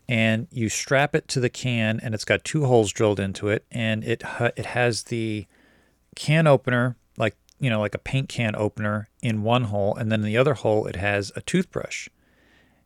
[0.08, 3.64] and you strap it to the can and it's got two holes drilled into it
[3.70, 4.22] and it
[4.56, 5.46] it has the
[6.16, 6.96] can opener
[7.64, 10.52] you know, like a paint can opener in one hole, and then in the other
[10.52, 12.08] hole it has a toothbrush.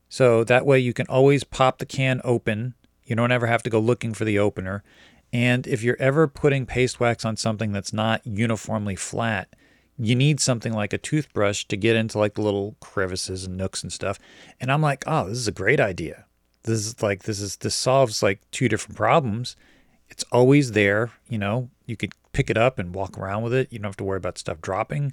[0.09, 2.75] So that way you can always pop the can open.
[3.05, 4.85] You don't ever have to go looking for the opener.
[5.33, 9.55] And if you're ever putting paste wax on something that's not uniformly flat,
[9.99, 13.83] you need something like a toothbrush to get into like the little crevices and nooks
[13.83, 14.19] and stuff.
[14.61, 16.25] And I'm like, oh, this is a great idea.
[16.63, 19.57] This is like this is this solves like two different problems.
[20.09, 21.69] It's always there, you know.
[21.85, 23.67] You could pick it up and walk around with it.
[23.73, 25.13] You don't have to worry about stuff dropping.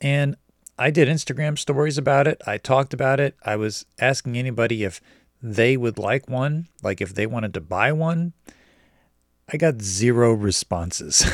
[0.00, 0.36] And
[0.78, 2.40] I did Instagram stories about it.
[2.46, 3.36] I talked about it.
[3.44, 5.00] I was asking anybody if
[5.42, 8.34] they would like one, like if they wanted to buy one.
[9.52, 11.26] I got zero responses.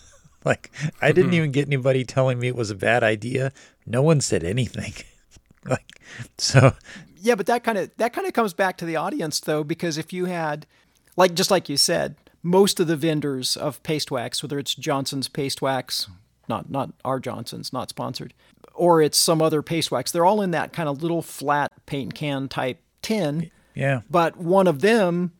[0.46, 0.70] like
[1.02, 1.36] I didn't hmm.
[1.36, 3.52] even get anybody telling me it was a bad idea.
[3.84, 4.94] No one said anything.
[5.66, 6.00] like
[6.38, 6.72] so
[7.20, 9.98] Yeah, but that kind of that kind of comes back to the audience though because
[9.98, 10.66] if you had
[11.14, 15.28] like just like you said, most of the vendors of paste wax, whether it's Johnson's
[15.28, 16.08] paste wax,
[16.48, 18.34] not not our Johnson's, not sponsored,
[18.74, 22.14] or it's some other paste wax, they're all in that kind of little flat paint
[22.14, 23.50] can type tin.
[23.74, 24.00] yeah.
[24.10, 25.32] But one of them,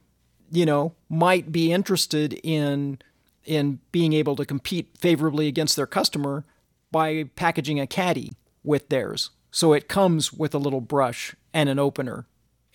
[0.50, 2.98] you know, might be interested in
[3.44, 6.44] in being able to compete favorably against their customer
[6.92, 8.32] by packaging a caddy
[8.62, 9.30] with theirs.
[9.50, 12.26] So it comes with a little brush and an opener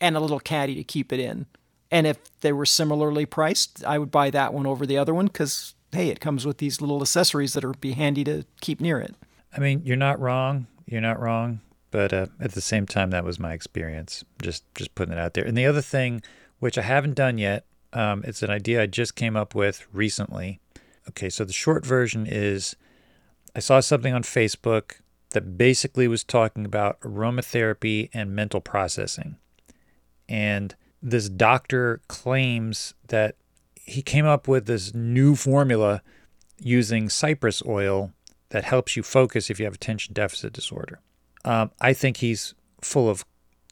[0.01, 1.45] and a little caddy to keep it in.
[1.95, 5.27] And if they were similarly priced, I would buy that one over the other one
[5.27, 8.99] because, hey, it comes with these little accessories that are be handy to keep near
[8.99, 9.15] it.
[9.55, 10.67] I mean, you're not wrong.
[10.85, 11.61] You're not wrong.
[11.91, 14.25] But uh, at the same time, that was my experience.
[14.41, 15.45] Just just putting it out there.
[15.45, 16.21] And the other thing,
[16.59, 20.59] which I haven't done yet, um, it's an idea I just came up with recently.
[21.07, 22.75] Okay, so the short version is
[23.55, 24.95] I saw something on Facebook
[25.29, 29.37] that basically was talking about aromatherapy and mental processing.
[30.27, 33.35] And this doctor claims that
[33.75, 36.01] he came up with this new formula
[36.59, 38.11] using cypress oil
[38.49, 40.99] that helps you focus if you have attention deficit disorder.
[41.43, 43.25] Um, I think he's full of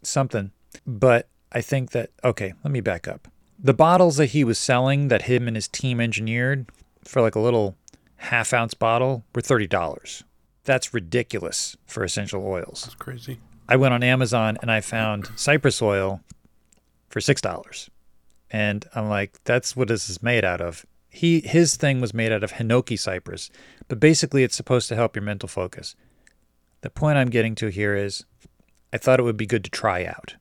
[0.04, 0.52] something,
[0.86, 3.28] but I think that, okay, let me back up.
[3.58, 6.70] The bottles that he was selling that him and his team engineered
[7.04, 7.76] for like a little
[8.18, 10.24] half ounce bottle were $30.
[10.66, 12.84] That's ridiculous for essential oils.
[12.84, 13.40] That's crazy.
[13.68, 16.22] I went on Amazon and I found cypress oil
[17.14, 17.92] for six dollars,
[18.50, 20.84] and I'm like, that's what this is made out of.
[21.10, 23.52] He his thing was made out of hinoki cypress,
[23.88, 25.96] but basically it's supposed to help your mental focus.
[26.82, 28.26] The point I'm getting to here is,
[28.92, 30.38] I thought it would be good to try out,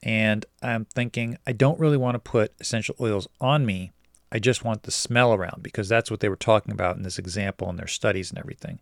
[0.00, 3.90] and I'm thinking I don't really want to put essential oils on me.
[4.30, 7.18] I just want the smell around because that's what they were talking about in this
[7.18, 8.78] example and their studies and everything.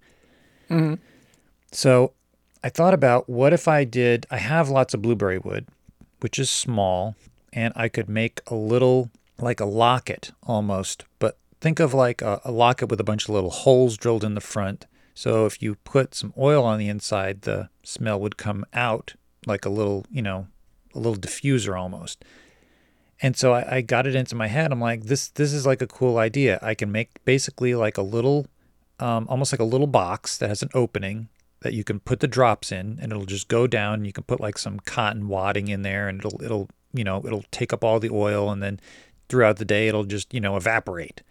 [0.68, 0.96] Mm-hmm.
[1.72, 2.12] So
[2.62, 5.66] I thought about what if I did, I have lots of blueberry wood,
[6.20, 7.16] which is small,
[7.52, 12.40] and I could make a little, like a locket almost, but think of like a,
[12.44, 14.86] a locket with a bunch of little holes drilled in the front.
[15.14, 19.14] So if you put some oil on the inside, the smell would come out
[19.46, 20.46] like a little, you know,
[20.94, 22.24] a little diffuser almost.
[23.20, 24.70] And so I, I got it into my head.
[24.70, 26.60] I'm like, this this is like a cool idea.
[26.62, 28.46] I can make basically like a little
[29.00, 31.28] um, almost like a little box that has an opening
[31.60, 34.04] that you can put the drops in and it'll just go down.
[34.04, 37.44] You can put like some cotton wadding in there and it'll it'll you know it'll
[37.50, 38.80] take up all the oil and then
[39.28, 41.22] throughout the day it'll just you know evaporate.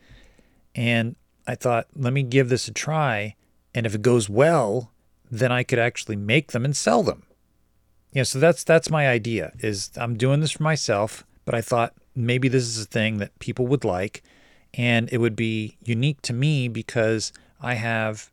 [0.76, 1.16] And
[1.48, 3.36] I thought, let me give this a try,
[3.74, 4.92] and if it goes well,
[5.32, 7.24] then I could actually make them and sell them.
[8.12, 9.54] Yeah, so that's that's my idea.
[9.60, 13.38] Is I'm doing this for myself, but I thought maybe this is a thing that
[13.40, 14.24] people would like,
[14.74, 18.32] and it would be unique to me because I have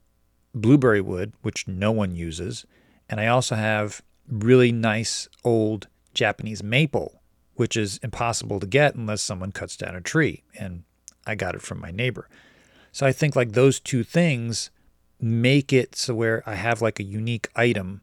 [0.55, 2.65] blueberry wood, which no one uses,
[3.09, 7.21] and I also have really nice old Japanese maple,
[7.55, 10.85] which is impossible to get unless someone cuts down a tree, and
[11.27, 12.29] I got it from my neighbor.
[12.93, 14.71] So I think like those two things
[15.21, 18.03] make it so where I have like a unique item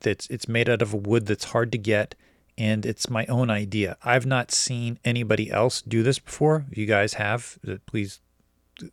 [0.00, 2.14] that's it's made out of a wood that's hard to get
[2.58, 3.96] and it's my own idea.
[4.02, 6.64] I've not seen anybody else do this before.
[6.70, 8.20] If you guys have, uh, please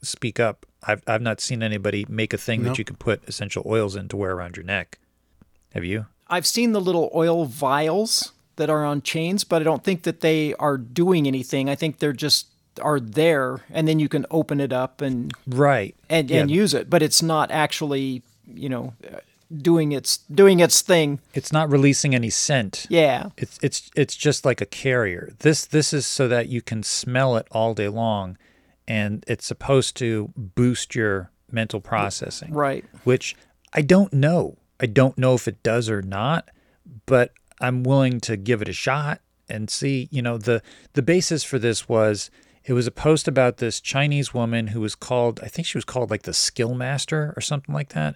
[0.01, 0.65] speak up.
[0.87, 2.69] I've I've not seen anybody make a thing No.
[2.69, 4.99] that you can put essential oils in to wear around your neck.
[5.73, 6.05] Have you?
[6.27, 10.21] I've seen the little oil vials that are on chains, but I don't think that
[10.21, 11.69] they are doing anything.
[11.69, 12.47] I think they're just
[12.81, 15.95] are there, and then you can open it up and Right.
[16.09, 16.41] and, Yeah.
[16.41, 16.89] and use it.
[16.89, 19.17] But it's not actually, you know, uh,
[19.55, 21.19] doing its doing its thing.
[21.35, 22.87] It's not releasing any scent.
[22.89, 25.33] Yeah, It's it's it's just like a carrier.
[25.39, 28.37] This this is so that you can smell it all day long,
[28.87, 32.53] and it's supposed to boost your mental processing.
[32.53, 32.85] right.
[33.03, 33.35] Which
[33.73, 34.57] I don't know.
[34.79, 36.49] I don't know if it does or not,
[37.05, 37.31] but
[37.61, 40.07] I'm willing to give it a shot and see.
[40.11, 40.61] You know the
[40.93, 42.29] the basis for this was
[42.65, 45.85] It was a post about this Chinese woman who was called, I think she was
[45.85, 48.15] called like the skill master or something like that.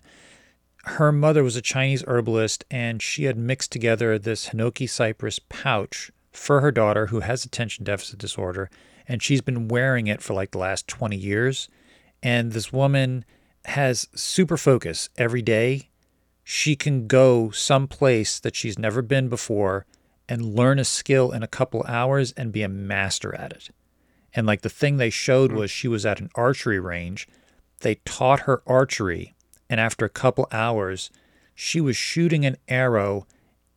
[0.85, 6.11] Her mother was a Chinese herbalist and she had mixed together this Hinoki cypress pouch
[6.31, 8.69] for her daughter who has attention deficit disorder.
[9.07, 11.69] And she's been wearing it for like the last 20 years.
[12.21, 13.25] And this woman
[13.65, 15.89] has super focus every day.
[16.43, 19.85] She can go someplace that she's never been before
[20.29, 23.69] and learn a skill in a couple hours and be a master at it.
[24.33, 25.57] And like the thing they showed hmm.
[25.57, 27.27] was she was at an archery range.
[27.81, 29.35] They taught her archery.
[29.69, 31.09] And after a couple hours,
[31.53, 33.25] she was shooting an arrow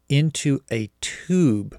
[0.08, 1.78] into a tube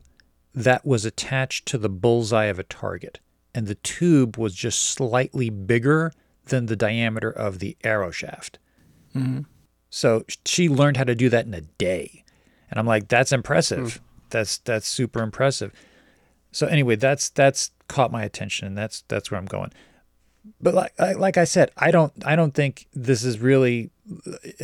[0.54, 3.20] that was attached to the bullseye of a target.
[3.54, 6.14] And the tube was just slightly bigger
[6.46, 8.60] than the diameter of the arrow shaft.
[9.16, 9.42] Mm-hmm.
[9.90, 12.24] So she learned how to do that in a day.
[12.70, 13.96] And I'm like, that's impressive.
[13.96, 14.00] Mm.
[14.30, 15.74] That's that's super impressive.
[16.54, 19.72] So anyway, that's that's caught my attention and that's that's where I'm going.
[20.62, 23.92] But like I- like I said, I don't I don't think this is really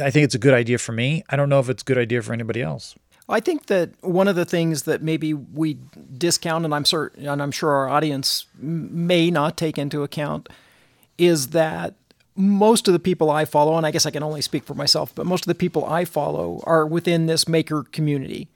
[0.02, 1.24] I think it's a good idea for me.
[1.30, 2.96] I don't know if it's a good idea for anybody else.
[3.30, 5.78] I think that one of the things that maybe we
[6.18, 10.48] discount, and I'm certain, and I'm sure our audience may not take into account,
[11.18, 11.96] is that
[12.38, 15.14] most of the people I follow, and I guess I can only speak for myself,
[15.14, 18.48] but most of the people I follow are within this maker community.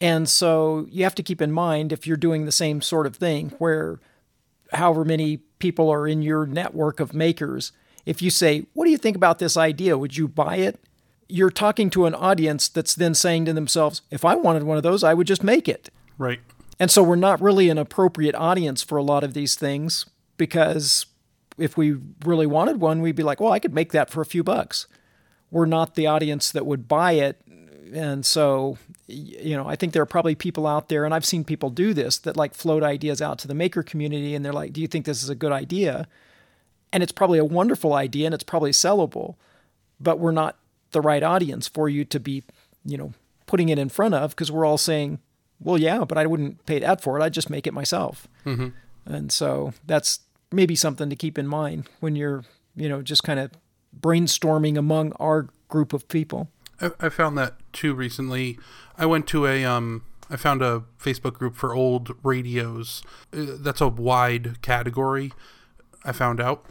[0.00, 3.16] And so you have to keep in mind if you're doing the same sort of
[3.16, 3.98] thing where
[4.74, 7.72] however many people are in your network of makers,
[8.06, 9.98] if you say, What do you think about this idea?
[9.98, 10.78] Would you buy it?
[11.28, 14.82] You're talking to an audience that's then saying to themselves, If I wanted one of
[14.82, 15.90] those, I would just make it.
[16.16, 16.40] Right.
[16.78, 20.06] And so we're not really an appropriate audience for a lot of these things
[20.36, 21.06] because
[21.58, 24.26] if we really wanted one, we'd be like, well, I could make that for a
[24.26, 24.86] few bucks.
[25.50, 27.40] We're not the audience that would buy it.
[27.92, 31.42] And so, you know, I think there are probably people out there, and I've seen
[31.42, 34.72] people do this that like float ideas out to the maker community and they're like,
[34.72, 36.06] do you think this is a good idea?
[36.92, 39.34] And it's probably a wonderful idea and it's probably sellable,
[39.98, 40.58] but we're not
[40.92, 42.44] the right audience for you to be,
[42.84, 43.12] you know,
[43.46, 45.18] putting it in front of because we're all saying,
[45.60, 47.22] well, yeah, but I wouldn't pay that for it.
[47.22, 48.28] I'd just make it myself.
[49.06, 50.20] And so that's
[50.52, 52.44] maybe something to keep in mind when you're,
[52.76, 53.50] you know, just kind of
[53.98, 56.48] brainstorming among our group of people.
[56.80, 58.58] I, I found that too recently.
[58.96, 63.02] I went to a um I found a Facebook group for old radios.
[63.32, 65.32] Uh, That's a wide category.
[66.04, 66.64] I found out.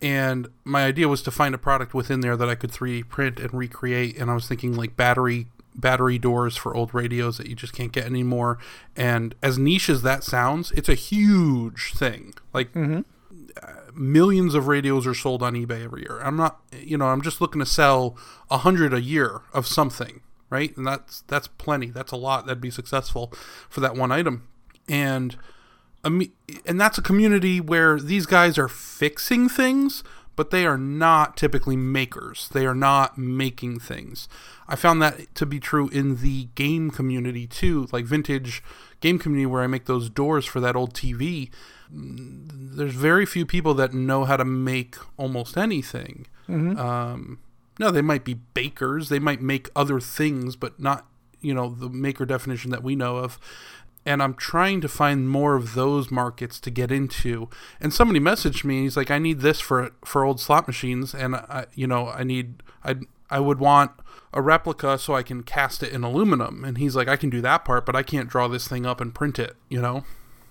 [0.00, 3.40] And my idea was to find a product within there that I could 3D print
[3.40, 4.16] and recreate.
[4.16, 7.92] And I was thinking like battery battery doors for old radios that you just can't
[7.92, 8.58] get anymore.
[8.96, 12.34] And as niche as that sounds, it's a huge thing.
[12.52, 13.00] Like mm-hmm.
[13.62, 16.20] uh, millions of radios are sold on eBay every year.
[16.20, 18.16] I'm not, you know, I'm just looking to sell
[18.50, 20.20] a hundred a year of something,
[20.50, 20.76] right?
[20.76, 21.90] And that's that's plenty.
[21.90, 22.46] That's a lot.
[22.46, 23.32] That'd be successful
[23.68, 24.48] for that one item.
[24.88, 25.36] And
[26.04, 30.04] and that's a community where these guys are fixing things,
[30.36, 32.48] but they are not typically makers.
[32.52, 34.28] They are not making things.
[34.68, 38.62] I found that to be true in the game community too, like vintage
[39.00, 41.50] game community where I make those doors for that old TV
[41.90, 46.26] there's very few people that know how to make almost anything.
[46.78, 47.38] Um,
[47.78, 49.08] no, they might be bakers.
[49.08, 51.06] They might make other things, but not,
[51.40, 53.38] you know, the maker definition that we know of.
[54.06, 57.50] And I'm trying to find more of those markets to get into.
[57.80, 58.82] And somebody messaged me.
[58.82, 62.24] He's like, "I need this for for old slot machines, and I, you know, I
[62.24, 62.96] need, I,
[63.30, 63.90] I would want
[64.32, 67.40] a replica so I can cast it in aluminum." And he's like, "I can do
[67.42, 70.04] that part, but I can't draw this thing up and print it, you know,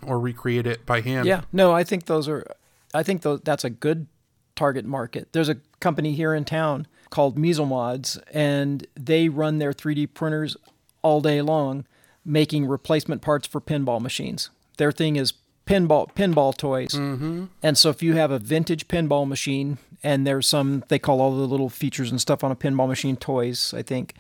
[0.05, 2.45] or recreate it by hand." Yeah, no, I think those are,
[2.93, 4.07] I think tho- that's a good
[4.55, 5.29] target market.
[5.31, 10.57] There's a company here in town called Mezel Mods, and they run their 3D printers
[11.01, 11.85] all day long,
[12.27, 14.49] making replacement parts for pinball machines.
[14.77, 15.33] Their thing is
[15.65, 16.91] pinball pinball toys.
[16.91, 17.45] Mm-hmm.
[17.63, 21.35] And so if you have a vintage pinball machine, and there's some they call all
[21.35, 24.13] the little features and stuff on a pinball machine toys, I think.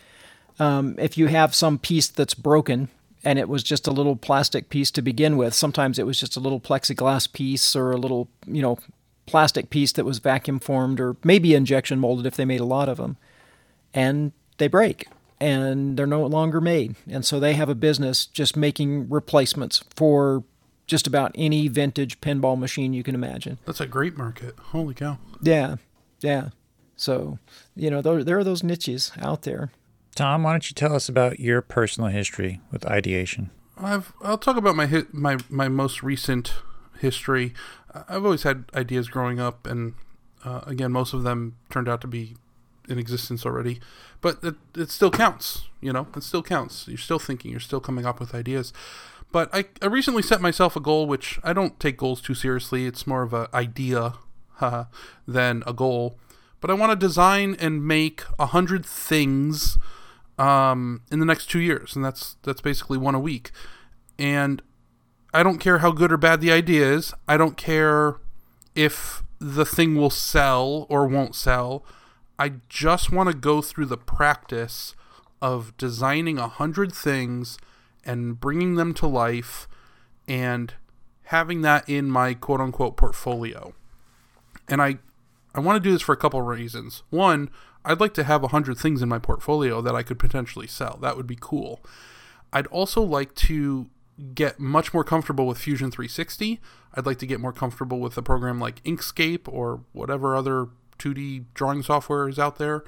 [0.59, 2.89] Um, if you have some piece that's broken
[3.23, 6.35] and it was just a little plastic piece to begin with, sometimes it was just
[6.35, 8.79] a little plexiglass piece or a little, you know,
[9.27, 12.89] plastic piece that was vacuum formed or maybe injection molded if they made a lot
[12.89, 13.17] of them.
[13.93, 15.07] And they break
[15.39, 16.95] and they're no longer made.
[17.09, 20.43] And so they have a business just making replacements for
[20.87, 23.59] just about any vintage pinball machine you can imagine.
[23.65, 24.55] That's a great market.
[24.57, 25.17] Holy cow.
[25.41, 25.75] Yeah.
[26.21, 26.49] Yeah.
[26.95, 27.37] So,
[27.75, 29.71] you know, there, there are those niches out there.
[30.15, 33.51] Tom, why don't you tell us about your personal history with ideation?
[33.77, 36.53] I've I'll talk about my hit my my most recent
[36.99, 37.53] history.
[37.93, 39.93] I- I've always had ideas growing up, and
[40.43, 42.35] uh, again, most of them turned out to be
[42.87, 43.79] in existence already.
[44.21, 46.07] But it, it still counts, you know.
[46.15, 46.87] It still counts.
[46.87, 47.51] You're still thinking.
[47.51, 48.73] You're still coming up with ideas.
[49.31, 52.85] But I, I recently set myself a goal, which I don't take goals too seriously.
[52.85, 54.13] It's more of an idea
[55.27, 56.17] than a goal.
[56.59, 59.77] But I want to design and make a hundred things
[60.39, 63.51] um, in the next two years, and that's that's basically one a week.
[64.17, 64.61] And
[65.33, 67.13] I don't care how good or bad the idea is.
[67.27, 68.15] I don't care
[68.73, 71.85] if the thing will sell or won't sell.
[72.39, 74.95] I just want to go through the practice
[75.41, 77.57] of designing a hundred things
[78.05, 79.67] and bringing them to life
[80.27, 80.73] and
[81.23, 83.73] having that in my quote unquote portfolio.
[84.67, 84.99] And I
[85.55, 87.03] I want to do this for a couple of reasons.
[87.09, 87.49] One,
[87.83, 90.97] I'd like to have a hundred things in my portfolio that I could potentially sell.
[91.01, 91.79] That would be cool.
[92.53, 93.89] I'd also like to
[94.33, 96.59] get much more comfortable with Fusion 360.
[96.93, 100.67] I'd like to get more comfortable with a program like Inkscape or whatever other
[100.97, 102.83] 2D drawing software is out there.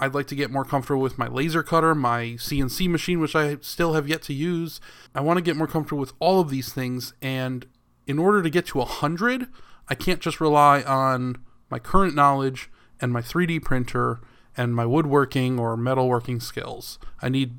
[0.00, 3.58] I'd like to get more comfortable with my laser cutter, my CNC machine, which I
[3.60, 4.80] still have yet to use.
[5.14, 7.14] I want to get more comfortable with all of these things.
[7.22, 7.66] And
[8.06, 9.46] in order to get to 100,
[9.88, 11.36] I can't just rely on
[11.70, 14.20] my current knowledge and my 3D printer
[14.56, 16.98] and my woodworking or metalworking skills.
[17.22, 17.58] I need,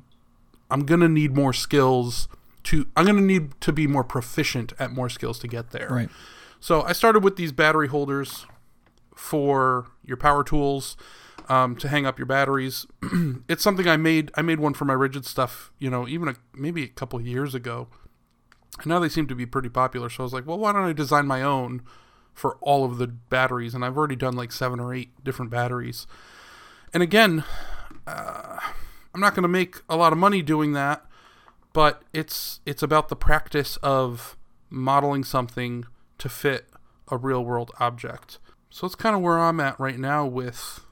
[0.70, 2.28] I'm going to need more skills
[2.64, 5.88] to, I'm going to need to be more proficient at more skills to get there.
[5.90, 6.10] Right.
[6.60, 8.46] So I started with these battery holders
[9.16, 10.96] for your power tools
[11.48, 12.86] um, to hang up your batteries.
[13.48, 14.30] it's something I made.
[14.36, 15.72] I made one for my Ridgid stuff.
[15.78, 17.88] You know, even a, maybe a couple years ago.
[18.78, 20.08] And now they seem to be pretty popular.
[20.08, 21.82] So I was like, well, why don't I design my own
[22.34, 23.74] for all of the batteries?
[23.74, 26.06] And I've already done like seven or eight different batteries.
[26.92, 27.44] And again,
[28.06, 28.58] uh,
[29.14, 31.06] I'm not going to make a lot of money doing that,
[31.72, 34.36] but it's it's about the practice of
[34.68, 35.86] modeling something
[36.18, 36.66] to fit
[37.08, 38.38] a real world object.
[38.76, 40.84] So it's kind of where I'm at right now with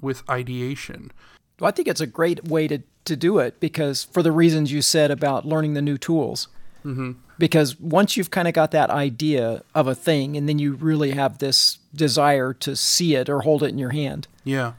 [0.00, 1.12] with ideation.
[1.60, 4.72] Well, I think it's a great way to, to do it because for the reasons
[4.72, 6.48] you said about learning the new tools.
[6.84, 7.12] Mm-hmm.
[7.38, 11.12] Because once you've kind of got that idea of a thing and then you really
[11.12, 14.72] have this desire to see it or hold it in your hand, Yeah.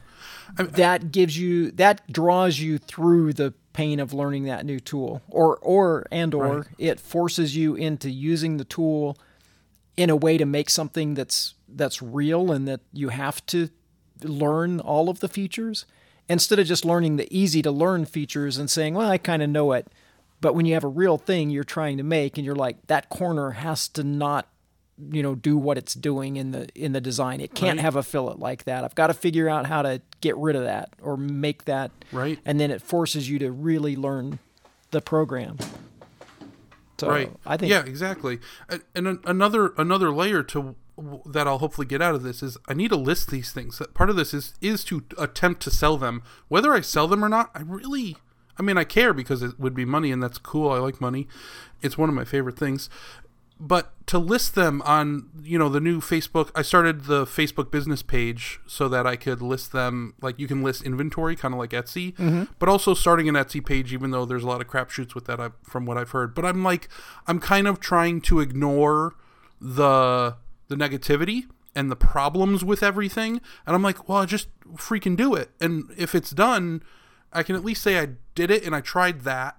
[0.58, 5.22] I, that gives you, that draws you through the pain of learning that new tool
[5.30, 6.66] or, or, and, or Right.
[6.76, 9.16] it forces you into using the tool
[9.96, 13.68] in a way to make something that's, that's real and that you have to
[14.22, 15.84] learn all of the features
[16.28, 19.50] instead of just learning the easy to learn features and saying, well, I kind of
[19.50, 19.88] know it.
[20.40, 23.08] But when you have a real thing you're trying to make and you're like, that
[23.08, 24.48] corner has to not,
[25.10, 27.40] you know, do what it's doing in the in the design.
[27.40, 27.84] It can't Right.
[27.84, 28.84] have a fillet like that.
[28.84, 32.38] I've got to figure out how to get rid of that or make that Right.
[32.44, 34.38] And then it forces you to really learn
[34.90, 35.58] the program.
[36.98, 37.32] So right.
[37.44, 38.38] I think Yeah, exactly.
[38.68, 40.76] And, and another another layer to
[41.26, 43.80] that I'll hopefully get out of this is I need to list these things.
[43.94, 46.22] Part of this is is to attempt to sell them.
[46.48, 48.16] Whether I sell them or not, I really
[48.58, 50.70] I mean I care because it would be money and that's cool.
[50.70, 51.28] I like money.
[51.80, 52.88] It's one of my favorite things.
[53.64, 58.02] But to list them on, you know, the new Facebook, I started the Facebook business
[58.02, 60.14] page so that I could list them.
[60.20, 62.44] Like you can list inventory, kind of like Etsy, mm-hmm.
[62.58, 65.38] but also starting an Etsy page, even though there's a lot of crapshoots with that,
[65.38, 66.34] I, from what I've heard.
[66.34, 66.88] But I'm like,
[67.28, 69.14] I'm kind of trying to ignore
[69.60, 70.34] the
[70.72, 71.44] the negativity
[71.74, 75.50] and the problems with everything, and I'm like, well, just freaking do it.
[75.60, 76.82] And if it's done,
[77.32, 79.56] I can at least say I did it and I tried that,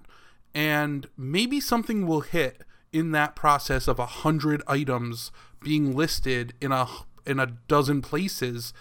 [0.53, 6.71] and maybe something will hit in that process of a hundred items being listed in
[6.71, 6.87] a
[7.25, 8.73] in a dozen places.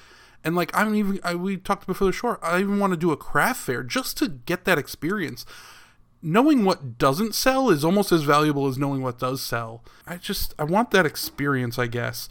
[0.45, 2.39] And like I'm even I, we talked before the short.
[2.43, 5.47] I even want to do a craft fair just to get that experience.
[6.22, 9.82] Knowing what doesn't sell is almost as valuable as knowing what does sell.
[10.06, 12.28] I just I want that experience, I guess.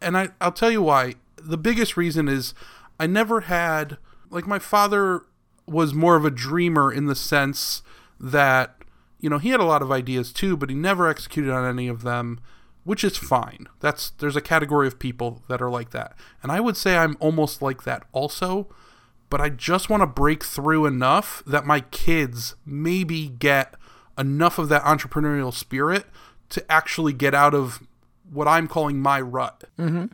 [0.00, 1.14] And I I'll tell you why.
[1.36, 2.54] The biggest reason is
[2.98, 3.98] I never had
[4.30, 5.22] like my father
[5.66, 7.82] was more of a dreamer in the sense
[8.20, 8.76] that
[9.18, 11.88] you know he had a lot of ideas too but he never executed on any
[11.88, 12.40] of them
[12.84, 16.60] which is fine that's there's a category of people that are like that and i
[16.60, 18.68] would say i'm almost like that also
[19.30, 23.74] but i just want to break through enough that my kids maybe get
[24.18, 26.04] enough of that entrepreneurial spirit
[26.48, 27.82] to actually get out of
[28.32, 30.06] what i'm calling my rut Mm-hmm.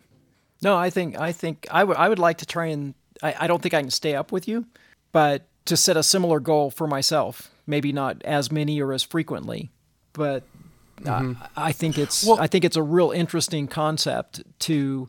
[0.64, 3.46] No, I think I think I would I would like to try and I, I
[3.48, 4.64] don't think I can stay up with you,
[5.10, 7.50] but to set a similar goal for myself.
[7.66, 9.72] Maybe not as many or as frequently,
[10.12, 10.44] but
[11.04, 15.08] I, I think it's Well- I think it's a real interesting concept to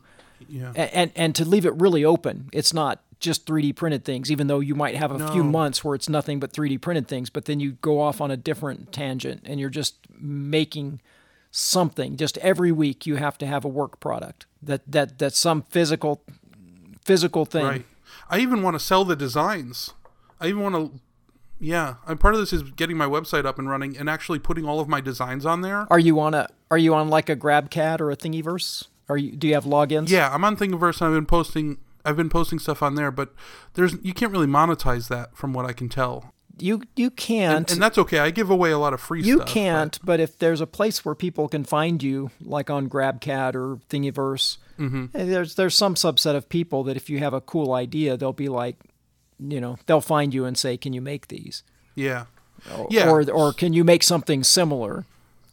[0.49, 2.49] yeah and and to leave it really open.
[2.51, 5.95] It's not just 3D printed things, even though you might have a few months where
[5.95, 9.41] it's nothing but 3D printed things, but then you go off on a different tangent
[9.45, 10.99] and you're just making
[11.49, 12.17] something.
[12.17, 16.21] Just every week you have to have a work product that that that's some physical
[17.05, 17.65] physical thing.
[17.65, 17.85] Right.
[18.29, 19.93] I even want to sell the designs.
[20.39, 20.99] I even want to,
[21.59, 24.65] Yeah, and part of this is getting my website up and running and actually putting
[24.65, 25.87] all of my designs on there.
[25.89, 28.87] Are you on a are you on like a GrabCAD or a Thingiverse?
[29.07, 30.09] Are you do you have logins?
[30.09, 33.33] Yeah, I'm on Thingiverse and I've been posting I've been posting stuff on there, but
[33.75, 36.33] there's you can't really monetize that from what I can tell.
[36.59, 38.19] You you can't And, and that's okay.
[38.19, 39.47] I give away a lot of free you stuff.
[39.47, 43.55] but- can't, but if there's a place where people can find you, like on GrabCAD
[43.55, 45.05] or Thingiverse, Mm-hmm.
[45.15, 48.33] eh, there's there's some subset of people that if you have a cool idea, they'll
[48.33, 48.75] be like,
[49.39, 51.63] you know, they'll find you and say, "Can you make these?"
[51.95, 52.25] Yeah.
[52.77, 53.09] Or- Yeah.
[53.09, 55.05] Or or can you make something similar?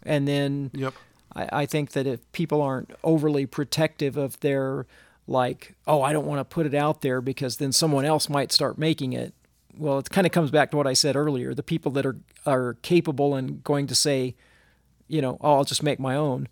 [0.04, 0.94] And then Yep.
[1.36, 4.86] I, I think that if people aren't overly protective of their
[5.30, 8.52] like, oh, I don't want to put it out there because then someone else might
[8.52, 9.32] start making it.
[9.78, 11.54] Well, it kind of comes back to what I said earlier.
[11.54, 14.34] The people that are are capable and going to say,
[15.06, 16.48] you know, oh, I'll just make my own.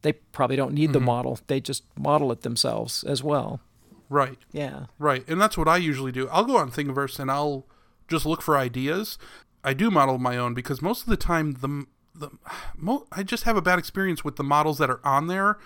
[0.00, 1.06] They probably don't need the mm-hmm.
[1.06, 1.38] model.
[1.46, 3.60] They just model it themselves as well.
[4.08, 4.38] Right.
[4.50, 4.86] Yeah.
[4.98, 5.26] Right.
[5.28, 6.28] And that's what I usually do.
[6.28, 7.66] I'll go on Thingiverse and I'll
[8.08, 9.16] just look for ideas.
[9.62, 12.30] I do model my own because most of the time the the
[12.76, 15.58] mo- I just have a bad experience with the models that are on there.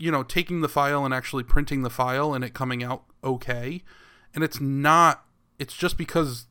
[0.00, 3.82] You know, taking the file and actually printing the file and it coming out okay.
[4.34, 5.24] And it's not
[5.58, 6.46] it's just because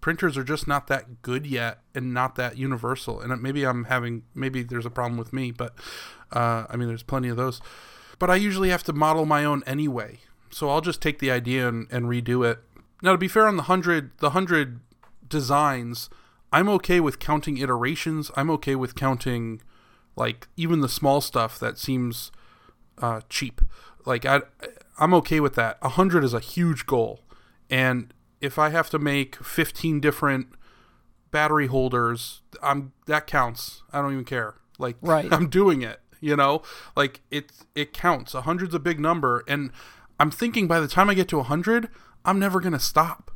[0.00, 3.20] printers are just not that good yet and not that universal.
[3.20, 5.74] And maybe I'm having maybe there's a problem with me, but
[6.32, 7.60] uh, I mean there's plenty of those.
[8.18, 10.18] But I usually have to model my own anyway.
[10.50, 12.60] So I'll just take the idea and, and redo it.
[13.02, 14.80] Now to be fair on the hundred the hundred
[15.28, 16.10] designs,
[16.52, 18.30] I'm okay with counting iterations.
[18.36, 19.60] I'm okay with counting
[20.14, 22.32] like even the small stuff that seems
[22.98, 23.60] uh, cheap.
[24.04, 24.42] Like I,
[24.98, 25.78] I'm okay with that.
[25.82, 27.20] A hundred is a huge goal,
[27.70, 30.48] and if I have to make 15 different
[31.30, 33.82] battery holders, I'm that counts.
[33.92, 34.54] I don't even care.
[34.78, 35.28] Like Right.
[35.32, 36.00] I'm doing it.
[36.20, 36.62] You know,
[36.96, 38.34] like it it counts.
[38.34, 39.70] A hundred's a big number, and
[40.18, 41.88] I'm thinking by the time I get to a hundred,
[42.24, 43.30] I'm never gonna stop.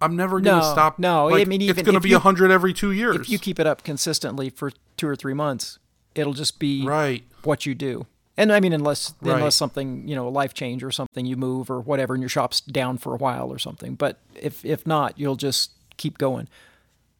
[0.00, 0.98] I'm never gonna No, stop.
[0.98, 3.16] no, I Like, mean, it's gonna be a hundred every two years.
[3.16, 5.78] If you keep it up consistently for two or three months,
[6.14, 8.06] it'll just be right, what you do.
[8.38, 9.36] And I mean, unless Right.
[9.36, 12.28] unless something you know, a life change or something, you move or whatever, and your
[12.30, 13.94] shop's down for a while or something.
[13.96, 16.48] But if if not, you'll just keep going.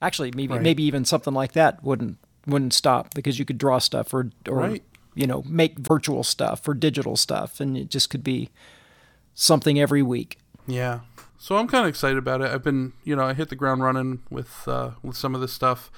[0.01, 0.62] Actually, maybe Right.
[0.62, 4.59] maybe even something like that wouldn't wouldn't stop because you could draw stuff or or
[4.61, 4.83] Right.
[5.14, 8.49] you know make virtual stuff or digital stuff, and it just could be
[9.35, 10.39] something every week.
[10.66, 11.01] Yeah.
[11.37, 12.51] So I'm kind of excited about it.
[12.51, 15.53] I've been, you know, I hit the ground running with uh, with some of this
[15.53, 15.91] stuff,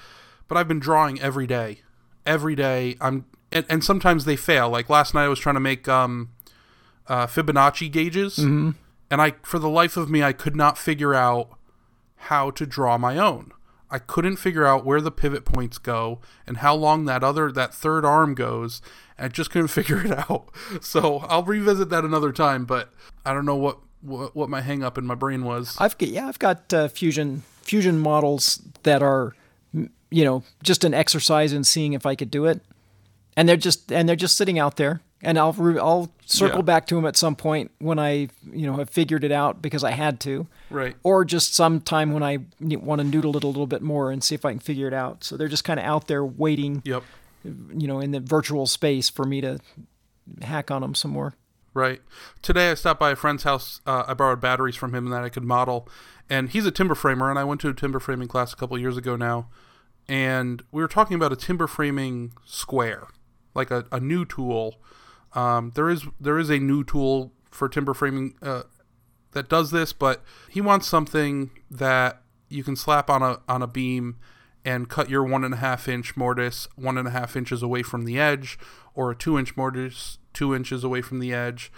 [0.49, 1.81] but I've been drawing every day.
[2.27, 4.69] Every day, I'm, and, and sometimes they fail.
[4.71, 6.31] Like last night, I was trying to make um,
[7.07, 8.39] uh, Fibonacci gauges,
[9.11, 11.51] and I, for the life of me, I could not figure out
[12.17, 13.53] how to draw my own.
[13.91, 17.75] I couldn't figure out where the pivot points go and how long that other that
[17.75, 18.81] third arm goes.
[19.19, 20.51] And I just couldn't figure it out.
[20.81, 22.65] So I'll revisit that another time.
[22.65, 22.93] But
[23.25, 25.77] I don't know what what, what my hang up in my brain was.
[25.79, 29.35] I've got yeah, I've got uh, fusion fusion models that are
[29.73, 32.61] you know just an exercise in seeing if I could do it,
[33.37, 36.63] and they're just and they're just sitting out there, and I'll I'll circle Yeah.
[36.63, 39.83] back to them at some point when I you know have figured it out because
[39.85, 40.97] I had to, right.
[41.03, 44.35] or just sometime when I want to noodle it a little bit more and see
[44.35, 45.25] if I can figure it out.
[45.25, 47.03] So they're just kind of out there waiting, Yep.
[47.45, 49.59] you know, in the virtual space for me to
[50.43, 51.35] hack on them some more.
[51.73, 52.01] Right.
[52.43, 53.81] Today I stopped by a friend's house.
[53.87, 55.89] Uh, I borrowed batteries from him that I could model,
[56.29, 57.31] and he's a timber framer.
[57.31, 59.47] And I went to a timber framing class a couple years ago now,
[60.09, 63.07] and we were talking about a timber framing square,
[63.61, 64.81] like a, a new tool.
[65.35, 68.63] Um, there is there is a new tool for timber framing uh,
[69.33, 73.67] that does this, but he wants something that you can slap on a on a
[73.67, 74.17] beam
[74.65, 77.83] and cut your one and a half inch mortise one and a half inches away
[77.83, 78.59] from the edge,
[78.95, 81.73] or a two inch mortise two inches away from the edge.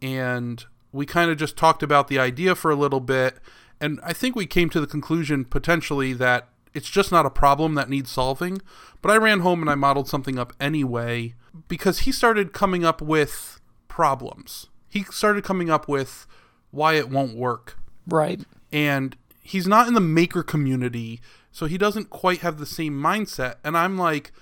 [0.00, 3.38] And we kind of just talked about the idea for a little bit,
[3.80, 7.74] and I think we came to the conclusion potentially that it's just not a problem
[7.74, 8.60] that needs solving.
[9.00, 11.34] But I ran home and I modeled something up anyway
[11.68, 14.66] because he started coming up with problems.
[14.88, 16.26] He started coming up with
[16.70, 18.40] why it won't work Right.
[18.72, 21.20] and he's not in the maker community,
[21.50, 23.56] so he doesn't quite have the same mindset.
[23.64, 24.32] And I'm like,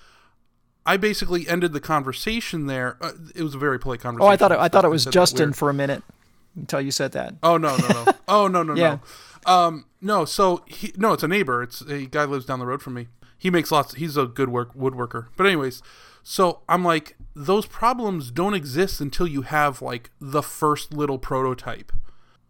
[0.86, 2.96] I basically ended the conversation there.
[3.00, 4.28] Uh, it was a very polite conversation.
[4.28, 6.02] Oh, I thought it, I thought it was Justin for a minute
[6.56, 7.34] until you said that.
[7.42, 8.12] Oh no no no!
[8.28, 8.94] Oh no no Yeah.
[8.94, 9.00] no!
[9.46, 10.24] Um, no.
[10.24, 11.62] So he no, it's a neighbor.
[11.62, 13.08] It's a guy lives down the road from me.
[13.38, 13.94] He makes lots.
[13.94, 15.28] He's a good work woodworker.
[15.36, 15.82] But anyways,
[16.22, 21.92] so I'm like, those problems don't exist until you have like the first little prototype.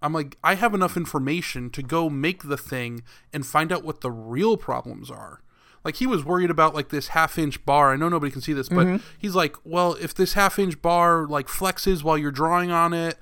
[0.02, 4.00] I'm like, I have enough information to go make the thing and find out what
[4.00, 5.42] the real problems are.
[5.84, 7.92] Like he was worried about like this half inch bar.
[7.92, 8.86] I know nobody can see this, but
[9.18, 13.16] he's like, well, if this half inch bar like flexes while you're drawing on it,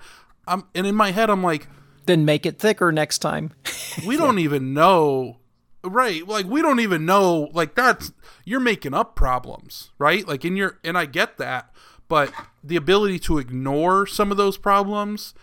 [0.47, 1.69] I'm and in my head I'm like,
[2.09, 3.52] Then make it thicker next time.
[4.06, 5.36] we don't even know
[5.84, 6.26] Right.
[6.26, 8.12] Like we don't even know like that's
[8.44, 10.26] you're making up problems, right?
[10.26, 11.72] Like in your and I get that,
[12.09, 12.32] but
[12.64, 15.34] the ability to ignore some of those problems,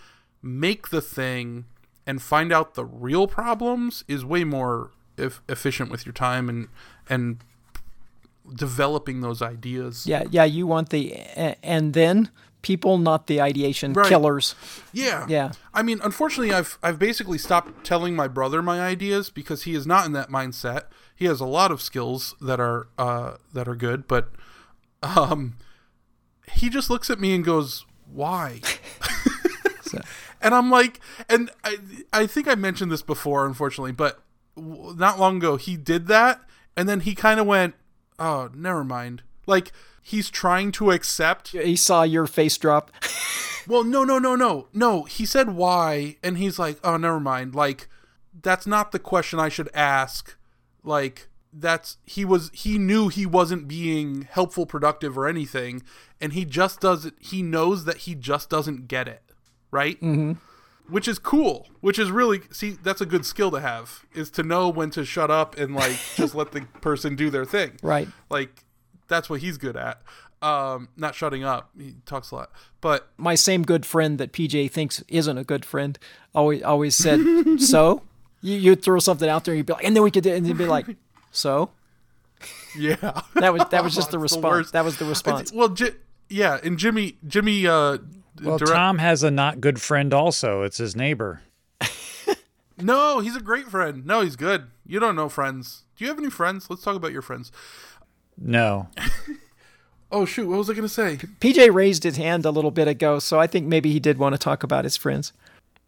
[0.42, 1.66] make the thing
[2.06, 6.68] and find out the real problems is way more e- efficient with your time and
[7.10, 7.38] and
[8.54, 10.06] developing those ideas.
[10.06, 10.44] Yeah, yeah.
[10.44, 11.14] You want the
[11.64, 12.30] and then
[12.66, 14.08] people, not the ideation Right.
[14.10, 14.56] killers.
[14.92, 15.26] Yeah.
[15.30, 15.52] Yeah.
[15.72, 19.86] I mean, unfortunately, I've I've basically stopped telling my brother my ideas because he is
[19.86, 20.86] not in that mindset.
[21.16, 24.32] He has a lot of skills that are uh, that are good, but
[25.04, 25.58] um,
[26.52, 28.62] he just looks at me and goes, "Why?"
[30.42, 31.00] and I'm like,
[31.30, 31.78] and I
[32.12, 34.20] I think I mentioned this before, unfortunately, but
[34.58, 36.42] not long ago he did that,
[36.76, 37.76] and then he kind of went,
[38.18, 39.72] "Oh, never mind." Like
[40.08, 42.92] he's trying to accept He saw your face drop.
[43.68, 45.04] well, no, no, no, no, no.
[45.04, 47.56] He said why, and he's like, "Oh, never mind.
[47.56, 47.88] Like,
[48.44, 50.36] that's not the question I should ask.
[50.84, 55.82] Like, that's he was he knew he wasn't being helpful, productive, or anything,
[56.22, 57.16] and he just does it.
[57.20, 59.24] He knows that he just doesn't get it,
[59.72, 60.00] right?
[60.02, 60.34] Mm-hmm.
[60.88, 61.68] Which is cool.
[61.82, 65.04] Which is really see that's a good skill to have is to know when to
[65.04, 68.08] shut up and like just let the person do their thing Right.
[68.30, 68.64] like
[69.08, 70.02] that's what he's good at
[70.42, 72.52] um not shutting up he talks a lot
[72.82, 75.98] but My same good friend that PJ thinks isn't a good friend
[76.36, 77.20] always always said,
[77.60, 78.04] "So."
[78.42, 80.32] You you'd throw something out there, and you'd be like, and then we could, do,
[80.32, 80.86] and they'd be like,
[81.32, 81.72] "So."
[82.78, 84.44] yeah That was that was just the response.
[84.44, 84.74] worst.
[84.74, 85.50] that was the response.
[85.50, 85.96] thi- well Ji-
[86.30, 87.98] yeah and jimmy jimmy uh
[88.44, 90.62] Well, direct- Tom has a not good friend also.
[90.64, 91.42] It's his neighbor.
[92.78, 96.18] no he's a great friend no he's good you don't know friends do you have
[96.20, 97.52] any friends let's talk about your friends
[98.38, 98.90] No.
[100.12, 103.20] oh shoot what was i gonna say PJ raised his hand a little bit ago,
[103.20, 105.34] so I think maybe he did want to talk about his friends.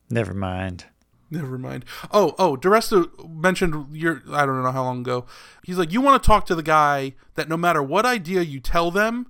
[0.09, 0.85] Never mind.
[1.29, 1.83] Never mind.
[2.11, 5.25] Oh, oh, DiResta mentioned your I don't know how long ago.
[5.63, 8.59] He's like, you want to talk to the guy that no matter what idea you
[8.61, 9.27] tell them,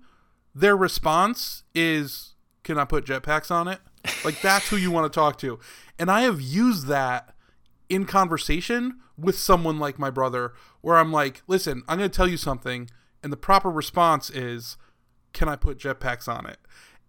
[0.53, 3.79] their response is, "Can I put jetpacks on it?"
[4.23, 5.59] Like that's who you want to talk to.
[5.97, 7.33] And I have used that
[7.89, 12.27] in conversation with someone like my brother, where I'm like, "Listen, I'm going to tell
[12.27, 12.89] you something,"
[13.23, 14.77] and the proper response is,
[15.33, 16.57] "Can I put jetpacks on it?"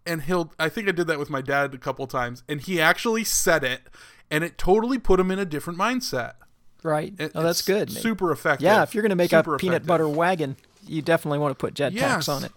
[0.06, 2.80] and he'll I think I did that with my dad a couple times and he
[2.80, 3.82] actually said it
[4.30, 6.34] and it totally put him in a different mindset.
[6.82, 7.12] Right?
[7.18, 7.90] It- oh, that's good.
[7.90, 8.64] Super effective.
[8.64, 9.86] yeah, if you're going to make Super a peanut effective.
[9.88, 10.56] butter wagon,
[10.86, 12.28] you definitely want to put jetpacks Yes.
[12.28, 12.52] on it.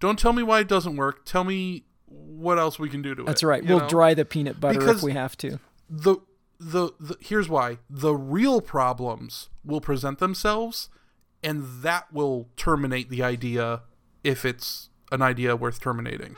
[0.00, 1.24] Don't tell me why it doesn't work.
[1.24, 3.26] Tell me what else we can do to it.
[3.26, 3.64] That's right.
[3.64, 3.88] We'll know?
[3.88, 5.60] dry the peanut butter Because- if we have to.
[5.88, 6.16] the,
[6.58, 7.78] the the here's why.
[7.90, 10.88] The real problems will present themselves
[11.42, 13.82] and that will terminate the idea
[14.22, 16.36] if it's an idea worth terminating.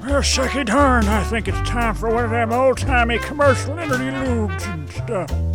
[0.00, 4.88] Well, sucky darn, I think it's time for one of them old-timey commercial interludes and
[4.90, 5.47] stuff.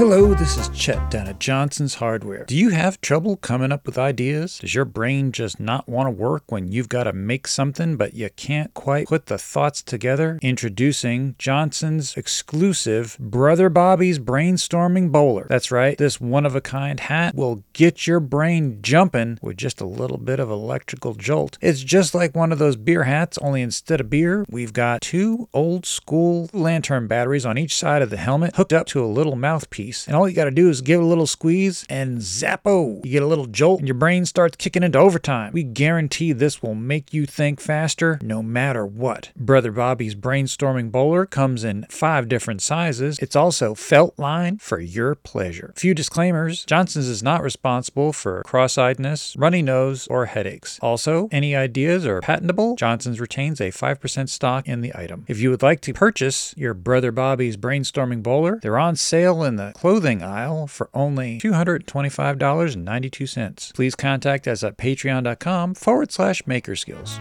[0.00, 2.46] Hello, this is Chet down at Johnson's Hardware.
[2.46, 4.58] Do you have trouble coming up with ideas?
[4.58, 8.14] Does your brain just not want to work when you've got to make something but
[8.14, 10.38] you can't quite put the thoughts together?
[10.40, 15.46] Introducing Johnson's exclusive Brother Bobby's Brainstorming Bowler.
[15.50, 19.82] That's right, this one of a kind hat will get your brain jumping with just
[19.82, 21.58] a little bit of electrical jolt.
[21.60, 25.50] It's just like one of those beer hats, only instead of beer, we've got two
[25.52, 29.36] old school lantern batteries on each side of the helmet hooked up to a little
[29.36, 29.89] mouthpiece.
[30.06, 33.00] And all you got to do is give it a little squeeze and zappo.
[33.04, 35.52] You get a little jolt and your brain starts kicking into overtime.
[35.52, 39.30] We guarantee this will make you think faster no matter what.
[39.36, 43.18] Brother Bobby's brainstorming bowler comes in five different sizes.
[43.18, 45.72] It's also felt line for your pleasure.
[45.76, 50.78] Few disclaimers Johnson's is not responsible for cross eyedness, runny nose, or headaches.
[50.82, 52.76] Also, any ideas are patentable.
[52.76, 55.24] Johnson's retains a 5% stock in the item.
[55.28, 59.56] If you would like to purchase your Brother Bobby's brainstorming bowler, they're on sale in
[59.56, 63.74] the clothing aisle for only $225.92.
[63.74, 67.18] Please contact us at patreon.com forward slash makerskills.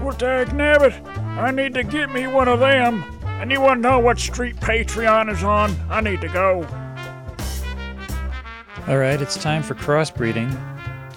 [0.00, 1.06] Well, dag nabbit,
[1.38, 3.04] I need to get me one of them.
[3.40, 5.76] Anyone know what street Patreon is on?
[5.88, 6.66] I need to go.
[8.88, 10.58] All right, it's time for crossbreeding.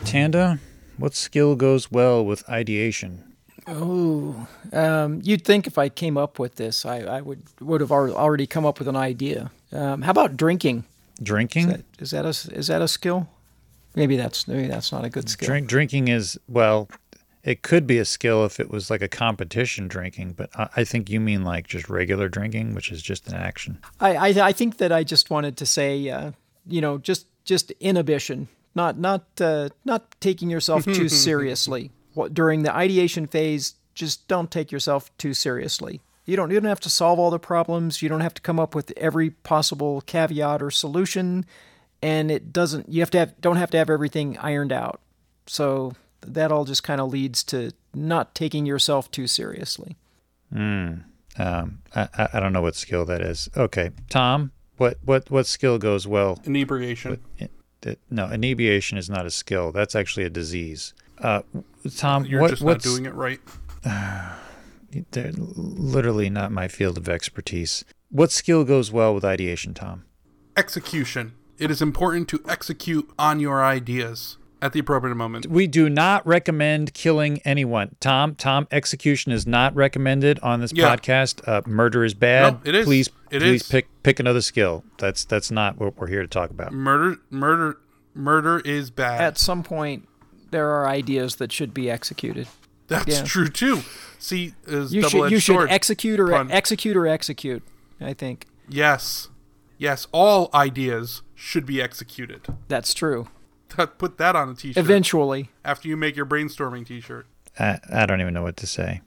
[0.06, 0.60] Tanda,
[0.98, 3.24] what skill goes well with ideation?
[3.72, 7.92] Oh, um, you'd think if I came up with this, I, I would would have
[7.92, 9.52] already come up with an idea.
[9.72, 10.86] Um, how about drinking?
[11.22, 11.68] Drinking?
[11.70, 13.28] That- Is that a is that a skill?
[13.96, 15.48] Maybe that's maybe that's not a good skill.
[15.48, 16.88] Drink, drinking is, well,
[17.44, 20.84] it could be a skill if it was like a competition drinking, but I, I
[20.84, 23.78] think you mean like just regular drinking, which is just an action.
[24.00, 26.32] I, I I think that I just wanted to say, uh,
[26.68, 31.92] you know, just just inhibition, not not uh, not taking yourself too seriously What-
[32.28, 33.76] during the ideation phase.
[33.94, 36.02] Just don't take yourself too seriously.
[36.26, 38.02] You don't you don't have to solve all the problems.
[38.02, 41.46] You don't have to come up with every possible caveat or solution,
[42.02, 42.88] and it doesn't.
[42.88, 45.02] You have to have don't have to have everything ironed out.
[45.48, 49.98] So that all just kind of leads to not taking yourself too seriously.
[50.54, 50.94] Hmm.
[51.38, 53.50] Um, I, I I don't know what skill that is.
[53.58, 56.40] Okay, Tom, what what what skill goes well?
[56.46, 57.20] Inebriation.
[57.38, 57.52] It,
[57.82, 59.72] it, no, inebriation is not a skill.
[59.72, 60.94] That's actually a disease.
[61.22, 61.42] Uh,
[61.96, 63.40] Tom, You're what, just not what's doing it right.
[65.12, 67.84] they're literally not my field of expertise.
[68.10, 70.06] What skill goes well with ideation, Tom?
[70.58, 71.34] Execution.
[71.58, 75.46] It is important to execute on your ideas at the appropriate moment.
[75.48, 77.96] We do not recommend killing anyone.
[78.00, 80.96] Tom, Tom, execution is not recommended on this Yeah.
[80.96, 81.48] podcast.
[81.48, 82.54] Uh, murder is bad.
[82.56, 82.86] No, it is.
[82.86, 83.68] Please, It please is.
[83.70, 84.84] pick pick another skill.
[84.98, 86.74] That's that's not what we're here to talk about.
[86.74, 87.78] Murder, murder,
[88.14, 89.22] murder is bad.
[89.22, 90.08] At some point,
[90.52, 92.48] there are ideas that should be executed.
[92.88, 93.24] That's yeah.
[93.24, 93.82] true too.
[94.18, 96.52] See, is You should you should execute or pun.
[96.52, 97.64] execute or execute.
[98.02, 99.30] I think yes,
[99.78, 100.08] yes.
[100.12, 102.42] All ideas should be executed.
[102.68, 103.28] that's true.
[103.98, 107.28] Put that on a t-shirt Eventually, after you make your brainstorming t-shirt.
[107.60, 109.02] I, I don't even know what to say.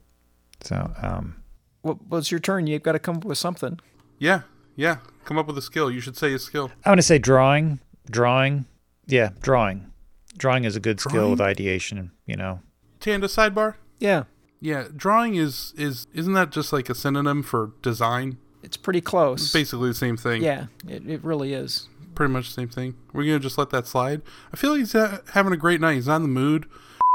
[0.61, 1.43] So, um,
[1.83, 2.65] well, well, it's your turn.
[2.67, 3.79] You've got to come up with something.
[4.19, 4.43] Yeah,
[4.75, 4.97] yeah.
[5.25, 5.91] Come up with a skill.
[5.91, 6.71] You should say a skill.
[6.85, 7.79] I'm going to say drawing.
[8.09, 8.65] Drawing.
[9.05, 9.91] Yeah, drawing.
[10.37, 12.11] Drawing is a good skill with ideation.
[12.25, 12.59] You know.
[12.99, 13.75] Tanda sidebar.
[13.99, 14.23] Yeah,
[14.61, 18.37] Yeah, drawing is is isn't that just like a synonym for design?
[18.63, 19.51] it's pretty close.
[19.51, 20.41] Basically the same thing.
[20.41, 21.89] Yeah, it, it really is.
[22.15, 22.95] pretty much the same thing.
[23.11, 24.21] We're gonna just let that slide.
[24.53, 25.95] I feel like he's ha- having a great night.
[25.95, 26.67] He's not in the mood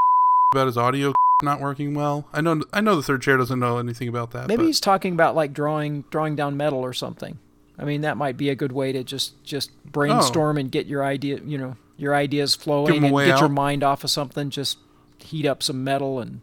[0.55, 2.29] about his audio not working well.
[2.33, 2.63] I know.
[2.73, 4.49] I know the third chair doesn't know anything about that.
[4.49, 7.39] Maybe but he's talking about like drawing drawing down metal or something.
[7.79, 10.61] I mean, that might be a good way to just just brainstorm oh.
[10.61, 13.41] and get your idea, you know, your ideas flowing Give 'em a and way get
[13.41, 14.49] your mind off of something.
[14.49, 14.79] Just
[15.19, 16.41] heat up some metal and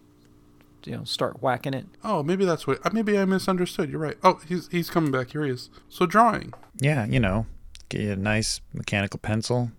[0.86, 1.88] you know start whacking it.
[2.04, 2.86] oh, maybe that's what.
[2.86, 3.90] uh, Maybe I misunderstood.
[3.90, 4.18] You're right.
[4.24, 5.32] Oh, he's he's coming back.
[5.32, 5.70] Here he is.
[5.90, 6.54] So drawing.
[6.80, 7.48] Yeah, you know,
[7.90, 9.72] get you a nice mechanical pencil,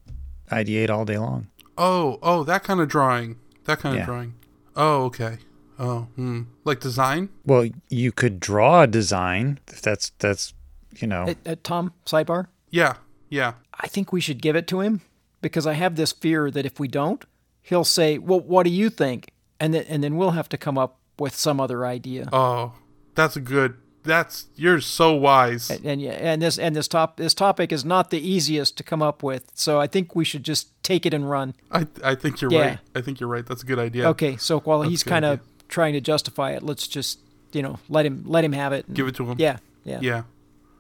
[0.51, 1.49] ideate all day long.
[1.79, 3.37] Oh, oh, that kind of drawing.
[3.67, 4.01] That kind Yeah.
[4.01, 4.35] of drawing.
[4.75, 5.39] Oh, okay.
[5.79, 6.43] Oh, hmm.
[6.65, 7.29] Like design.
[7.45, 10.55] Well, you could draw a design if that's that's
[10.97, 11.25] you know.
[11.25, 12.47] Uh, uh, Tom, sidebar.
[12.71, 12.95] Yeah,
[13.29, 13.53] yeah.
[13.79, 15.03] I think we should give it to him
[15.47, 17.25] because I have this fear that if we don't,
[17.63, 19.31] he'll say, "Well, what do you think?"
[19.61, 22.29] and then and then we'll have to come up with some other idea.
[22.33, 22.73] Oh,
[23.15, 23.75] that's a good.
[24.03, 25.69] That's you're so wise.
[25.71, 29.03] and yeah, and this and this top this topic is not the easiest to come
[29.03, 29.51] up with.
[29.55, 31.55] So I think we should just take it and run.
[31.73, 32.61] I I think you're Yeah.
[32.67, 32.79] right.
[32.95, 33.45] I think you're right.
[33.45, 34.09] That's a good idea.
[34.11, 37.19] Okay, so while That's he's kind of trying to justify it, let's just
[37.53, 38.87] you know let him let him have it.
[38.87, 39.37] and- Give it to him.
[39.41, 39.99] Yeah, yeah.
[40.03, 40.23] Yeah.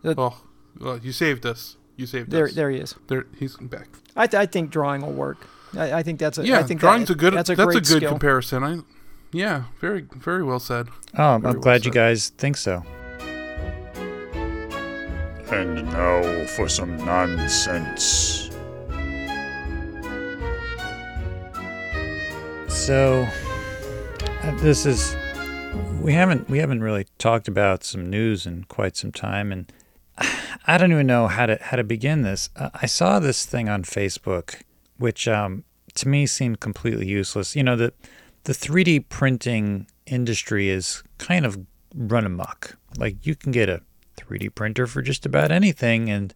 [0.04, 0.34] Uh, Oh,
[0.78, 1.76] well, you saved us.
[1.96, 2.54] You saved There, us.
[2.54, 2.94] there he is.
[3.08, 3.88] There, he's back.
[4.16, 5.46] I, th- I think drawing will work.
[5.76, 6.46] I, I think that's a.
[6.46, 7.34] Yeah, I think drawing's that, a good.
[7.34, 8.10] That's a that's great a good skill.
[8.10, 8.64] comparison.
[8.64, 8.78] I,
[9.32, 10.88] yeah, very, very well said.
[11.18, 12.82] oh, I'm very well glad you guys think so.
[15.50, 18.50] And now for some nonsense.
[22.68, 23.28] So
[24.42, 25.14] uh, this is
[26.00, 29.72] we haven't we haven't really talked about some news in quite some time, and
[30.66, 32.50] I don't even know how to how to begin this.
[32.56, 34.62] Uh, I saw this thing on Facebook,
[34.98, 35.64] which um,
[35.94, 37.54] to me seemed completely useless.
[37.54, 37.92] You know the
[38.44, 41.58] the 3D printing industry is kind of
[41.94, 42.76] run amok.
[42.96, 43.82] Like you can get a
[44.16, 46.34] 3D printer for just about anything, and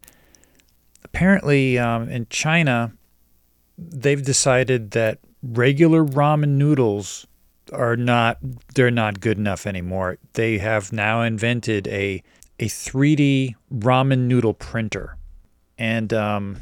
[1.03, 2.93] apparently um, in China
[3.77, 7.25] they've decided that regular ramen noodles
[7.73, 8.37] are not
[8.75, 10.17] they're not good enough anymore.
[10.33, 12.23] They have now invented a
[12.61, 15.17] a 3D ramen noodle printer.
[15.77, 16.57] And um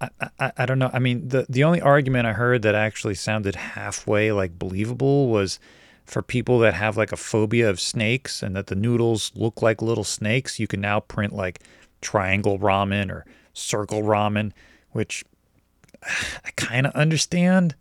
[0.00, 0.08] I,
[0.38, 0.90] I, I don't know.
[0.94, 5.60] I mean, the, the only argument I heard that actually sounded halfway like believable was
[6.06, 9.82] for people that have like a phobia of snakes and that the noodles look like
[9.82, 10.58] little snakes.
[10.58, 11.60] You can now print like
[12.00, 14.52] triangle ramen or circle ramen,
[14.92, 15.22] which
[16.02, 17.74] I kind of understand,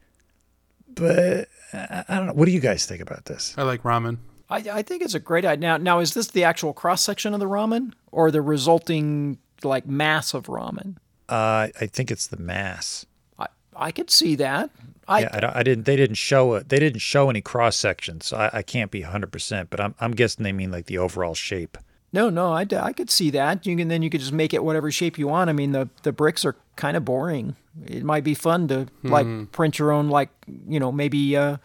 [0.89, 2.33] but I I don't know.
[2.33, 3.53] What do you guys think about this?
[3.57, 4.17] I like ramen.
[4.49, 5.61] I, I think it's a great idea.
[5.61, 9.87] Now, now is this the actual cross section of the ramen or the resulting like
[9.87, 10.95] mass of ramen?
[11.27, 13.05] Uh, I think it's the mass.
[13.37, 14.71] I I could see that.
[15.07, 15.85] I yeah, I, I didn't.
[15.85, 16.69] They didn't show it.
[16.69, 19.69] They didn't show any cross sections, so I, I can't be hundred percent.
[19.69, 21.77] But I'm I'm guessing they mean like the overall shape.
[22.11, 23.65] no no I, I could see that.
[23.67, 25.49] You can then you could just make it whatever shape you want.
[25.49, 27.55] I mean the the bricks are kind of boring.
[27.85, 30.29] It might be fun to like print your own like
[30.67, 31.57] you know maybe uh,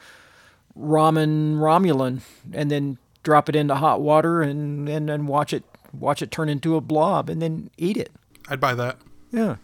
[0.78, 2.20] ramen Romulan
[2.52, 6.48] and then drop it into hot water and and then watch it watch it turn
[6.48, 8.12] into a blob and then eat it.
[8.48, 8.98] I'd buy that.
[9.30, 9.56] Yeah.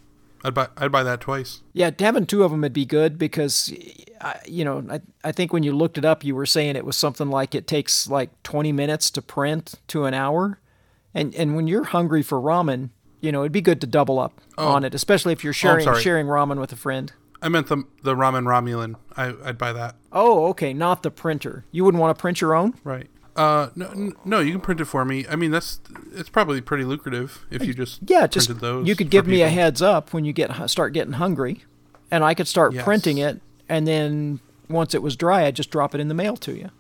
[0.42, 0.68] I'd buy.
[0.76, 1.60] I'd buy that twice.
[1.72, 3.72] Yeah, having two of them would be good because
[4.20, 6.84] I, you know, I, I think when you looked it up, you were saying it
[6.84, 10.58] was something like it takes like 20 minutes to print to an hour.
[11.12, 12.90] And, and when you're hungry for ramen,
[13.20, 14.68] you know, it'd be good to double up oh.
[14.68, 16.02] on it, especially if you're oh, sharing sorry.
[16.02, 17.12] sharing ramen with a friend.
[17.42, 18.96] I meant the the ramen Romulan.
[19.16, 19.96] I, I'd buy that.
[20.12, 21.64] Oh, okay, not the printer.
[21.70, 22.74] You wouldn't want to print your own?
[22.84, 23.08] Right.
[23.36, 25.24] Uh, no, no, you can print it for me.
[25.28, 25.80] I mean, that's
[26.12, 28.88] it's probably pretty lucrative if you just Yeah, just printed those.
[28.88, 31.64] you could give me a heads up when you get start getting hungry,
[32.10, 32.84] and I could start Yes.
[32.84, 36.36] printing it, and then once it was dry, I'd just drop it in the mail
[36.38, 36.70] to you.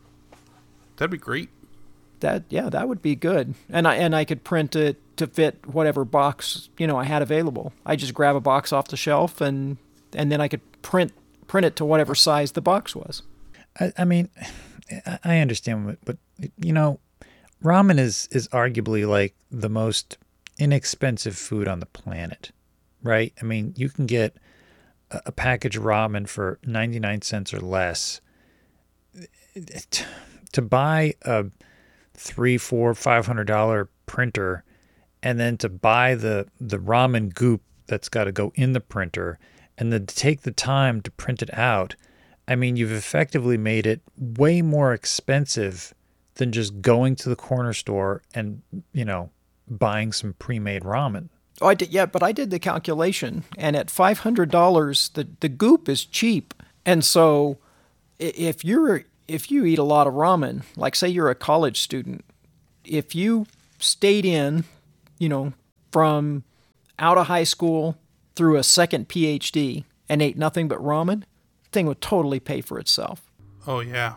[0.96, 1.48] That'd be great.
[2.18, 5.66] That yeah, that would be good, and I and I could print it to fit
[5.66, 7.72] whatever box you know I had available.
[7.86, 9.78] I just grab a box off the shelf, and
[10.14, 11.12] and then I could print
[11.46, 13.22] print it to whatever size the box was.
[13.78, 14.28] I, I mean,
[15.24, 16.16] I- understand, but
[16.56, 17.00] you know,
[17.62, 20.18] ramen is is arguably like the most
[20.58, 22.52] inexpensive food on the planet,
[23.02, 23.32] right?
[23.40, 24.36] I mean, you can get
[25.10, 28.20] a, package of ramen for ninety nine cents or less.
[30.52, 31.46] To buy a
[32.14, 34.64] three, four, five hundred dollar printer,
[35.22, 39.38] and then to buy the the ramen goop that's got to go in the printer,
[39.80, 41.96] and then to take the time to print it out.
[42.46, 45.94] I mean, you've effectively made it way more expensive
[46.34, 48.62] than just going to the corner store and,
[48.92, 49.30] you know,
[49.68, 51.30] buying some pre-made ramen.
[51.62, 55.28] Oh, I did, yeah, but I did the calculation, and at five hundred dollars, the
[55.40, 56.54] the goop is cheap,
[56.86, 57.58] and so
[58.18, 62.24] if you're if you eat a lot of ramen, like say you're a college student,
[62.82, 63.46] if you
[63.78, 64.64] stayed in,
[65.18, 65.52] you know,
[65.92, 66.44] from
[66.98, 67.98] out of high school
[68.40, 71.24] through a second PhD and ate nothing but ramen,
[71.72, 73.30] thing would totally pay for itself.
[73.66, 74.14] Oh yeah,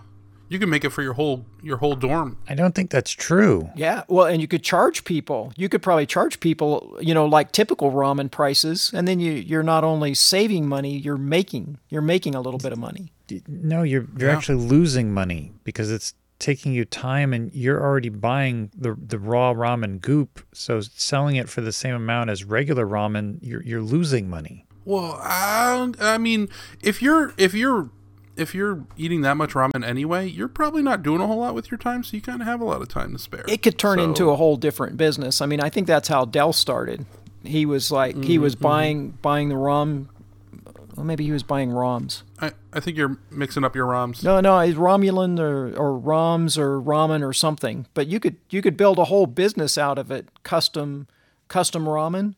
[0.47, 2.37] you can make it for your whole your whole dorm.
[2.47, 3.69] I don't think that's true.
[3.75, 5.51] Yeah, well, and you could charge people.
[5.57, 9.61] You could probably charge people, you know, like typical ramen prices, and then you you're
[9.61, 13.11] not only saving money, you're making you're making a little bit of money.
[13.45, 14.37] No, you're you're Yeah.
[14.37, 16.13] actually losing money because it's
[16.43, 20.45] taking you time and you're already buying the the raw ramen goop.
[20.53, 24.65] So selling it for the same amount as regular ramen, you're you're losing money.
[24.85, 26.49] Well, I, I mean,
[26.81, 27.89] if you're if you're
[28.35, 31.71] if you're eating that much ramen anyway, you're probably not doing a whole lot with
[31.71, 33.45] your time, so you kind of have a lot of time to spare.
[33.47, 35.41] It could turn So- into a whole different business.
[35.41, 37.05] I mean, I think that's how Dell started.
[37.45, 38.63] He was like he mm-hmm, was mm-hmm.
[38.63, 40.09] buying buying the ROM.
[40.95, 42.23] Well, maybe he was buying ROMs.
[42.39, 44.23] I, I think you're mixing up your ROMs.
[44.23, 47.87] No, no, it's Romulan or, or ROMs or ramen or something.
[47.93, 51.07] But you could you could build a whole business out of it, custom
[51.47, 52.35] custom ramen.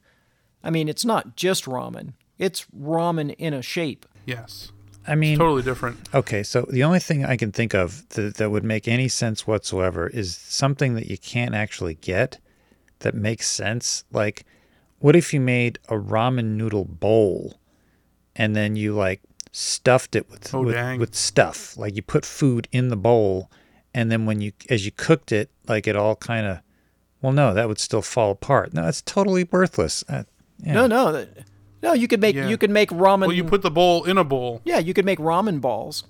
[0.64, 4.06] I mean, it's not just ramen; it's ramen in a shape.
[4.26, 4.72] Yes,
[5.08, 5.98] I mean, totally different.
[6.14, 9.46] Okay, so the only thing I can think of that, that would make any sense
[9.46, 12.40] whatsoever is something that you can't actually get
[13.00, 14.06] that makes sense.
[14.12, 14.46] Like,
[15.00, 17.60] what if you made a ramen noodle bowl
[18.36, 19.22] and then you like
[19.52, 21.00] stuffed it with Oh, with, dang.
[21.00, 21.78] with stuff?
[21.78, 23.50] Like you put food in the bowl,
[23.94, 26.60] and then when you as you cooked it, like it all kind of.
[27.22, 28.74] Well, no, that would still fall apart.
[28.74, 30.04] No, it's totally worthless.
[30.08, 30.24] Uh,
[30.64, 30.74] yeah.
[30.74, 31.30] No, no, that-
[31.82, 31.94] no.
[31.94, 32.48] You could make Yeah.
[32.50, 33.22] you could make ramen.
[33.28, 34.62] Well, you put the bowl in a bowl.
[34.66, 36.04] yeah, you could make ramen balls.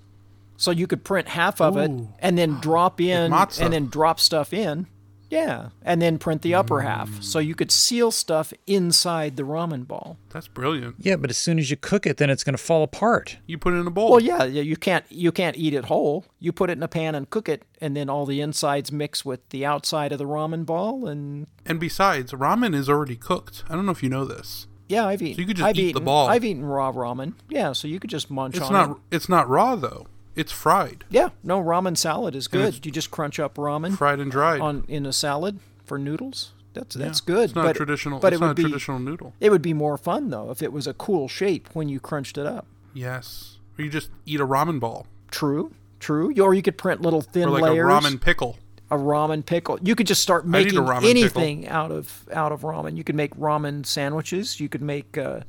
[0.58, 4.54] So you could print half of it and then drop in and then drop stuff
[4.54, 4.88] in.
[5.30, 7.22] Yeah, and then print the upper half.
[7.24, 10.18] So you could seal stuff inside the ramen ball.
[10.30, 10.96] That's brilliant.
[11.00, 13.38] Yeah, but as soon as you cook it, then it's going to fall apart.
[13.48, 14.12] You put it in a bowl.
[14.12, 16.26] Well, yeah, yeah, you can't you can't eat it whole.
[16.40, 19.26] You put it in a pan and cook it, and then all the insides mix
[19.26, 21.08] with the outside of the ramen ball.
[21.08, 23.64] And And besides, ramen is already cooked.
[23.70, 24.68] I don't know if you know this.
[24.88, 25.40] yeah, I've eaten.
[25.42, 26.28] you could just I've eat the eaten, ball.
[26.28, 27.34] I've eaten raw ramen.
[27.50, 28.90] Yeah, so you could just munch It's on not.
[28.92, 28.98] it.
[29.16, 30.06] It's not raw though.
[30.36, 32.86] It's fried, Yeah, no ramen salad is good.
[32.86, 34.60] You just crunch up ramen fried and dried.
[34.62, 36.52] on in a salad for noodles.
[36.74, 37.46] That's that's good.
[37.46, 38.20] It's not but a traditional.
[38.20, 39.34] But it would not a be traditional noodle.
[39.40, 42.38] it would be more fun though if it was a cool shape when you crunched
[42.38, 42.66] it up.
[42.94, 43.58] Yes.
[43.80, 46.34] Or you just eat a ramen ball True, true.
[46.42, 47.86] Or you could print little thin or like layers.
[47.86, 48.58] a ramen pickle.
[48.92, 49.80] a ramen pickle.
[49.82, 51.10] You could just start I'd eat a making ramen pickle.
[51.10, 52.98] anything out of out of ramen.
[52.98, 54.60] You could make ramen sandwiches.
[54.60, 55.42] You could make, uh,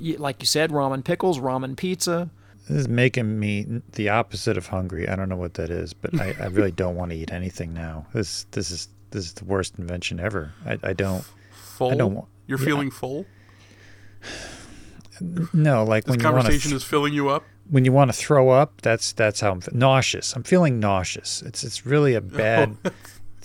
[0.00, 2.30] like you said, ramen pickles, ramen pizza.
[2.68, 5.08] This is making me the opposite of hungry.
[5.08, 7.72] I don't know what that is, but I, I really don't want to eat anything
[7.74, 8.06] now.
[8.12, 10.52] This this is this is the worst invention ever.
[10.66, 11.24] I, I don't
[11.76, 11.92] Full.
[11.92, 12.64] I don't want- You're yeah.
[12.64, 13.26] feeling full.
[15.54, 17.44] no like This when you want conversation to is filling you up.
[17.70, 18.80] when you want to throw up.
[18.82, 20.34] That's that's how I'm fe- nauseous.
[20.34, 21.42] I'm feeling nauseous.
[21.42, 22.76] It's it's really a bad.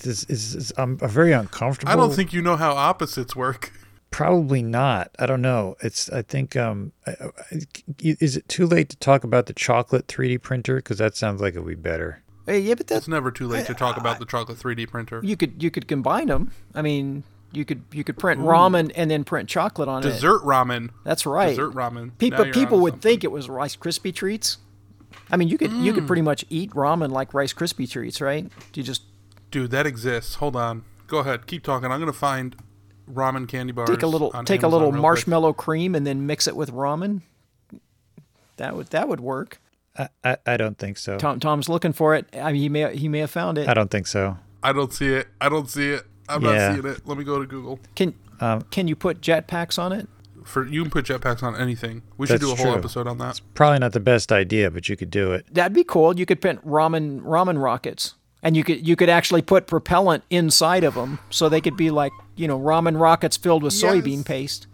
[0.03, 1.91] this is, is I'm very uncomfortable.
[1.91, 3.71] I don't think you know how opposites work.
[4.11, 5.11] Probably not.
[5.17, 5.75] I don't know.
[5.81, 6.09] It's.
[6.09, 6.55] I think.
[6.55, 6.91] Um.
[7.07, 7.59] I, I,
[7.99, 10.77] is it too late to talk about the chocolate 3D printer?
[10.77, 12.21] Because that sounds like it would be better.
[12.45, 15.21] Hey, yeah, but that's It's never too late to talk about the chocolate 3D printer.
[15.23, 16.51] you could you could combine them.
[16.75, 20.07] I mean, you could you could print ramen and then print chocolate on it.
[20.07, 20.89] Dessert ramen.
[21.03, 21.49] That's right.
[21.49, 22.17] Dessert ramen.
[22.17, 23.11] People people would something.
[23.11, 24.57] think it was Rice Krispie treats,
[25.31, 28.51] I mean, you could you could pretty much eat ramen like Rice Krispie treats, right?
[28.73, 29.03] You just
[29.49, 30.35] Dude, that exists.
[30.35, 30.83] Hold on.
[31.07, 31.47] Go ahead.
[31.47, 31.91] Keep talking.
[31.91, 32.55] I'm gonna find
[33.13, 33.89] ramen candy bars.
[33.89, 35.01] take a little on take a little real quick.
[35.01, 37.21] marshmallow cream and then mix it with ramen.
[38.57, 39.59] That would that would work.
[39.97, 41.17] I, I, I don't think so.
[41.17, 42.27] Tom Tom's looking for it.
[42.33, 43.67] I mean, he may he may have found it.
[43.67, 44.37] I don't think so.
[44.63, 45.27] I don't see it.
[45.39, 46.03] I don't see it.
[46.29, 46.51] I'm Yeah.
[46.69, 47.07] not seeing it.
[47.07, 47.79] Let me go to Google.
[47.95, 50.07] Can Um, can you put jetpacks on it?
[50.43, 52.01] For you can put jetpacks on anything.
[52.17, 52.75] We should do a whole true.
[52.75, 53.41] episode on that.
[53.53, 55.45] Probably not the best idea, but you could do it.
[55.53, 56.17] That'd be cool.
[56.17, 60.83] You could print ramen ramen rockets, and you could you could actually put propellant inside
[60.83, 64.67] of them, so they could be like you know ramen rockets filled with soybean paste.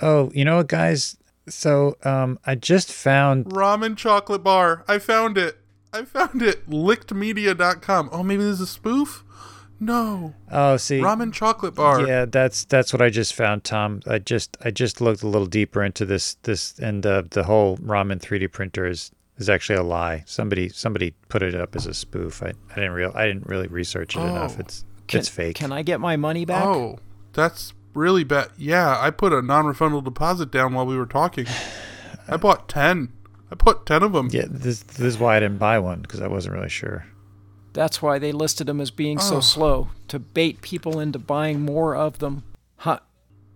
[0.00, 1.16] Oh, you know what, guys?
[1.48, 3.46] So um, I just found.
[3.46, 4.84] Ramen chocolate bar.
[4.88, 5.58] I found it.
[5.92, 6.68] I found it.
[6.68, 8.08] Lickedmedia.com.
[8.12, 9.24] Oh, maybe this is a spoof?
[9.78, 10.34] No.
[10.50, 12.06] Oh, see, Ramen chocolate bar.
[12.06, 14.00] yeah, that's that's what I just found, Tom.
[14.06, 17.78] I just I just looked a little deeper into this this, and uh, the whole
[17.78, 19.10] ramen 3D printer is
[19.42, 20.22] is actually a lie.
[20.26, 22.42] Somebody somebody put it up as a spoof.
[22.42, 24.54] I, I didn't real I didn't really research it enough.
[24.56, 24.60] Oh.
[24.60, 25.56] It's Can, it's fake.
[25.56, 26.64] Can I get my money back?
[26.64, 26.98] Oh,
[27.32, 28.48] that's really bad.
[28.56, 31.46] Yeah, I put a non-refundable deposit down while we were talking.
[32.28, 33.12] I bought 10.
[33.50, 34.28] I put 10 of them.
[34.32, 37.06] yeah, this this is why I didn't buy one because I wasn't really sure.
[37.74, 39.40] That's why they listed them as being so Oh.
[39.40, 42.44] slow to bait people into buying more of them.
[42.76, 43.00] Huh.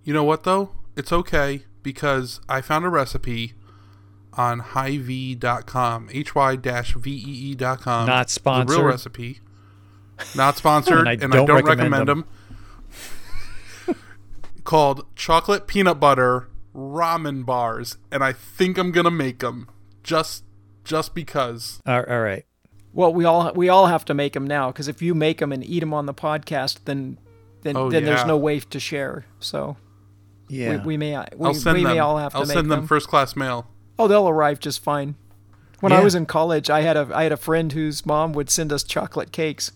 [0.04, 0.70] You know what though?
[0.96, 3.52] It's okay because I found a recipe
[4.36, 8.06] on hiv.com, hy-vee.com.
[8.06, 8.84] Not It's a real sponsored.
[8.84, 9.40] recipe.
[10.34, 12.24] Not sponsored, And I and I don't don't, recommend recommend, them.
[13.86, 13.96] them.
[14.64, 19.68] Called chocolate peanut butter ramen bars, and I think I'm gonna make them
[20.02, 20.44] just
[20.84, 21.80] just because.
[21.86, 22.44] All, all right.
[22.92, 25.52] Well, we all we all have to make them now because if you make them
[25.52, 27.18] and eat them on the podcast, then
[27.62, 29.26] then, Oh, then there's no way to share.
[29.38, 29.76] So
[30.48, 30.78] Yeah.
[30.78, 32.86] we, we may we, I'll send we may all have to I'll send them, them.
[32.86, 33.66] first class mail.
[33.98, 35.14] Oh, they'll arrive just fine.
[35.80, 38.48] When I was in college, I had a I had a friend whose mom would
[38.50, 39.72] send us chocolate cakes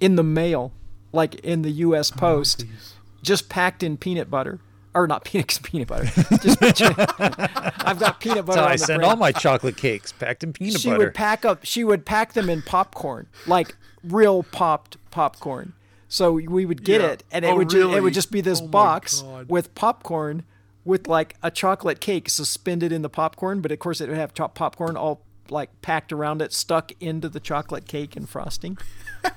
[0.00, 0.72] in the mail,
[1.12, 2.12] like in the U.S.
[2.12, 2.94] Oh, Post, Please.
[3.22, 4.60] just packed in peanut butter.
[4.94, 6.04] Or not peanut peanut butter.
[6.42, 6.62] Just,
[7.20, 8.60] I've got peanut butter.
[8.60, 11.04] On I the send all my chocolate cakes packed in peanut she butter.
[11.06, 15.72] would pack up she would pack them in popcorn like real popped popcorn
[16.08, 17.06] so we would get Yeah.
[17.08, 20.42] it and it Oh, would ju- it would just be this Oh box with popcorn
[20.84, 24.34] with like a chocolate cake suspended in the popcorn but of course it would have
[24.34, 28.78] chop popcorn all like packed around it stuck into the chocolate cake and frosting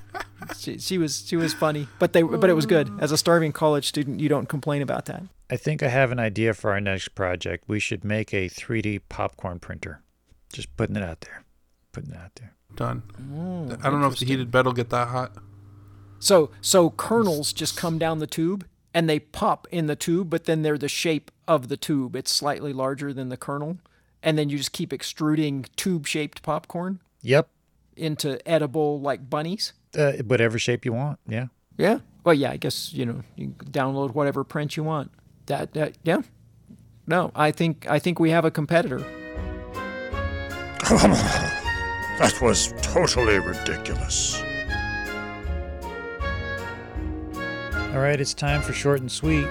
[0.58, 3.02] she, she was she was funny but they but it was good mm.
[3.02, 6.20] as a starving college student you don't complain about that I think I have an
[6.20, 7.66] idea for our next project.
[7.68, 10.02] We should make a 3D popcorn printer.
[10.52, 11.44] Just putting it out there.
[11.92, 12.54] Putting it out there.
[12.76, 13.04] Done.
[13.34, 15.34] Oh, I don't know if the heated bed will get that hot.
[16.20, 18.66] So so kernels just come down the tube
[18.96, 22.16] and they pop in the tube, but then they're the shape of the tube.
[22.16, 23.78] It's slightly larger than the kernel,
[24.24, 27.50] and then you just keep extruding tube-shaped popcorn Yep.
[27.98, 29.74] into edible like bunnies.
[29.96, 31.20] Uh, whatever shape you want.
[31.28, 31.48] Yeah.
[31.78, 32.00] Yeah.
[32.24, 32.52] Well, yeah.
[32.52, 35.12] I guess you know you download whatever print you want.
[35.48, 36.22] That that yeah.
[37.06, 39.04] No, I think I think we have a competitor.
[42.18, 44.42] That was totally ridiculous.
[47.96, 48.20] All right.
[48.20, 49.48] It's time for short and sweet.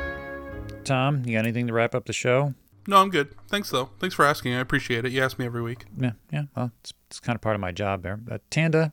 [0.85, 2.53] Tom, you got anything to wrap up the show?
[2.87, 3.35] No, I'm good.
[3.49, 3.89] Thanks though.
[3.99, 4.53] Thanks for asking.
[4.53, 5.13] I appreciate it.
[5.13, 5.87] You ask me every week.
[5.99, 6.13] Yeah.
[6.31, 6.43] Yeah.
[6.55, 8.19] Well, it's, it's kind of part of my job there.
[8.19, 8.93] But Tanda,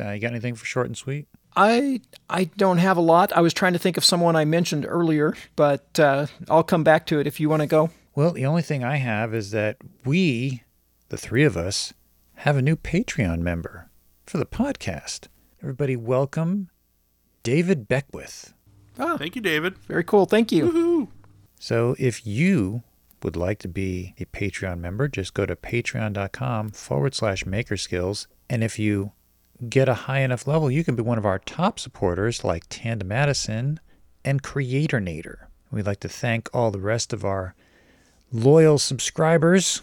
[0.00, 1.28] uh, you got anything for short and sweet?
[1.54, 3.32] I I don't have a lot.
[3.32, 7.06] I was trying to think of someone I mentioned earlier, but uh, I'll come back
[7.06, 7.90] to it if you want to go.
[8.16, 10.64] Well, the only thing I have is that we,
[11.08, 11.94] the three of us,
[12.38, 13.90] have a new Patreon member
[14.26, 15.28] for the podcast.
[15.62, 16.70] Everybody, welcome
[17.44, 18.54] David Beckwith.
[18.98, 19.78] Thank you, David.
[19.78, 20.26] Very cool.
[20.26, 20.70] Thank you.
[20.70, 21.08] Woohoo.
[21.58, 22.82] So if you
[23.22, 28.26] would like to be a Patreon member, just go to patreon.com forward slash makerskills.
[28.48, 29.12] And if you
[29.68, 33.04] get a high enough level, you can be one of our top supporters like Tanda
[33.04, 33.80] Madison
[34.24, 35.46] and Creator Nader.
[35.70, 37.54] We'd like to thank all the rest of our
[38.32, 39.82] loyal subscribers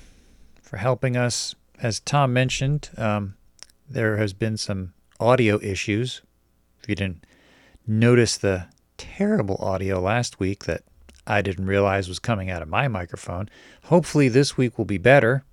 [0.61, 1.55] for helping us.
[1.81, 3.35] As Tom mentioned, um,
[3.89, 6.21] there has been some audio issues.
[6.81, 7.25] If you didn't
[7.85, 8.67] notice the
[8.97, 10.83] terrible audio last week that
[11.27, 13.49] I didn't realize was coming out of my microphone,
[13.83, 15.43] hopefully this week will be better.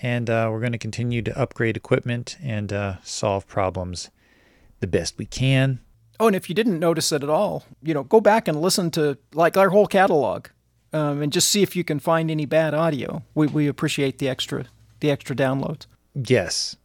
[0.00, 4.10] And uh, we're going to continue to upgrade equipment and uh, solve problems
[4.80, 5.78] the best we can.
[6.18, 8.90] Oh, and if you didn't notice it at all, you know, go back and listen
[8.92, 10.48] to like our whole catalog,
[10.92, 13.22] um, and just see if you can find any bad audio.
[13.34, 14.66] We we appreciate the extra
[15.00, 15.86] the extra downloads.
[16.14, 16.76] Yes.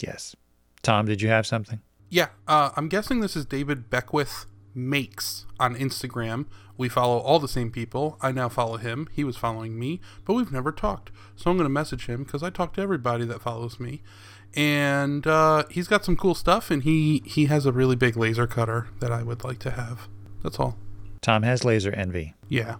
[0.00, 0.36] Yes.
[0.82, 1.80] Tom, did you have something?
[2.08, 6.46] Yeah, uh, I'm guessing this is David Beckwith Makes on Instagram.
[6.76, 8.18] We follow all the same people.
[8.20, 9.08] I now follow him.
[9.12, 11.10] He was following me, but we've never talked.
[11.36, 14.02] So I'm going to message him because I talk to everybody that follows me.
[14.54, 18.46] And uh, he's got some cool stuff, and he, he has a really big laser
[18.46, 20.08] cutter that I would like to have.
[20.42, 20.76] That's all.
[21.20, 22.34] Tom has laser envy.
[22.48, 22.76] Yeah.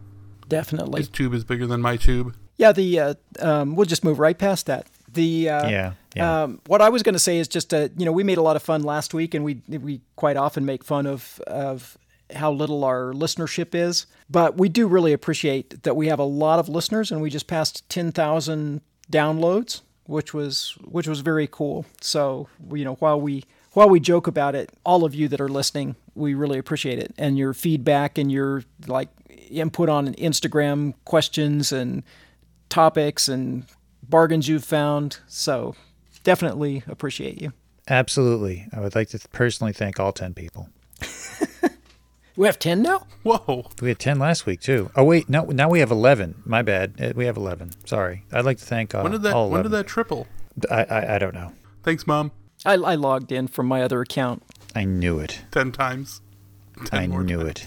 [0.48, 1.00] Definitely.
[1.00, 2.36] His tube is bigger than my tube.
[2.56, 4.86] Yeah, the uh, um, we'll just move right past that.
[5.10, 6.42] The uh, Yeah, yeah.
[6.42, 8.42] Um, what I was going to say is just uh, you know we made a
[8.42, 11.96] lot of fun last week, and we we quite often make fun of of
[12.34, 16.58] how little our listenership is, but we do really appreciate that we have a lot
[16.58, 18.80] of listeners, and we just passed ten thousand
[19.10, 21.86] downloads, which was which was very cool.
[22.00, 25.48] So you know while we while we joke about it, all of you that are
[25.48, 29.08] listening, we really appreciate it, and your feedback and your like
[29.50, 32.02] input on Instagram questions and
[32.68, 33.64] topics and
[34.02, 35.18] bargains you've found.
[35.26, 35.74] So
[36.22, 37.52] definitely appreciate you.
[37.88, 38.68] Absolutely.
[38.72, 40.68] I would like to personally thank all 10 people.
[42.36, 43.06] We have 10 now?
[43.24, 43.66] Whoa.
[43.80, 44.90] We had 10 last week, too.
[44.96, 45.28] Oh, wait.
[45.28, 46.42] No, now we have 11.
[46.46, 46.94] My bad.
[47.00, 47.86] Uh, We have 11.
[47.86, 48.24] Sorry.
[48.32, 50.26] I'd like to thank uh, When did that all when did that triple?
[50.70, 51.52] I, I, I don't know.
[51.82, 52.32] Thanks, Mom.
[52.64, 54.42] I, I logged in from my other account.
[54.74, 55.42] I knew it.
[55.50, 56.22] Ten times.
[56.90, 57.66] I more knew it.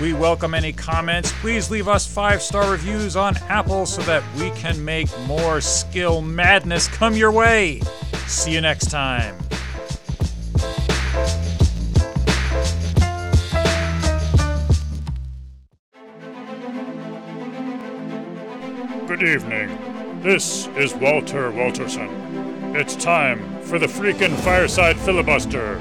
[0.00, 1.30] We welcome any comments.
[1.42, 6.22] Please leave us five star reviews on Apple so that we can make more skill
[6.22, 7.80] madness come your way.
[8.26, 9.36] See you next time.
[19.06, 20.22] Good evening.
[20.22, 22.74] This is Walter Walterson.
[22.74, 25.76] It's time for the freaking fireside filibuster.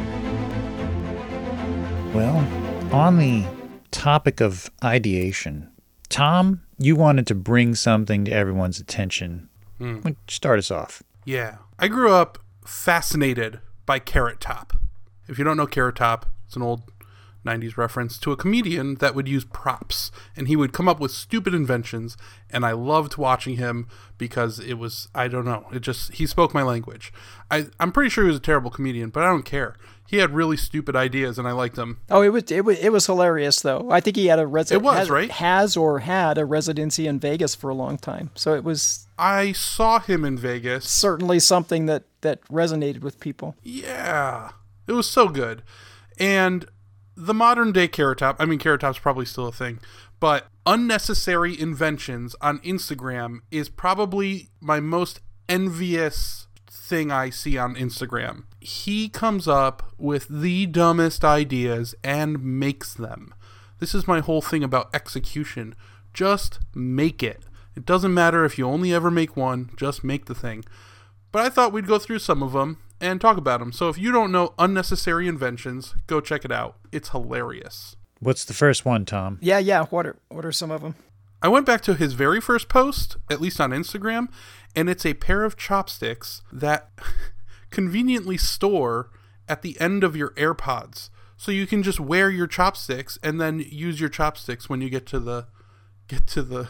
[2.14, 2.46] Well,
[2.92, 3.46] on the
[3.92, 5.70] topic of ideation,
[6.10, 9.50] Tom, you wanted to bring something to everyone's attention.
[9.78, 9.98] Hmm.
[9.98, 11.04] Why Start us off.
[11.26, 11.58] Yeah.
[11.78, 14.74] I grew up fascinated by Carrot Top.
[15.28, 16.84] If you don't know Carrot Top, it's an old
[17.46, 21.12] 90s reference to a comedian that would use props and he would come up with
[21.12, 22.18] stupid inventions
[22.50, 23.88] and I loved watching him
[24.18, 27.14] because it was I don't know, it just he spoke my language.
[27.50, 29.76] I I'm pretty sure he was a terrible comedian, but I don't care.
[30.06, 32.00] He had really stupid ideas and I liked them.
[32.10, 33.90] Oh, it was it was, it was hilarious though.
[33.90, 35.32] I think he had a resi- It was, has, right?
[35.32, 38.32] has or had a residency in Vegas for a long time.
[38.36, 43.56] So it was I saw him in Vegas certainly something that that resonated with people.
[43.64, 44.50] Yeah,
[44.88, 45.64] it was so good.
[46.20, 46.66] And
[47.20, 49.80] the modern day Carrot Top, I mean, Carrot probably still a thing,
[50.20, 55.20] but unnecessary inventions on Instagram is probably my most
[55.50, 58.44] envious thing I see on Instagram.
[58.62, 63.34] He comes up with the dumbest ideas and makes them.
[63.80, 65.76] This is my whole thing about execution.
[66.14, 67.44] Just make it.
[67.76, 70.64] It doesn't matter if you only ever make one, just make the thing.
[71.32, 73.72] But I thought we'd go through some of them and talk about them.
[73.72, 76.78] So if you don't know unnecessary inventions, go check it out.
[76.92, 77.96] It's hilarious.
[78.20, 79.38] What's the first one, Tom?
[79.42, 79.86] Yeah, yeah.
[79.86, 80.96] What are what are some of them?
[81.42, 84.28] I went back to his very first post, at least on Instagram,
[84.76, 86.90] and it's a pair of chopsticks that
[87.70, 89.10] conveniently store
[89.48, 91.10] at the end of your AirPods.
[91.38, 95.06] So you can just wear your chopsticks and then use your chopsticks when you get
[95.08, 95.48] to the
[96.10, 96.68] get to the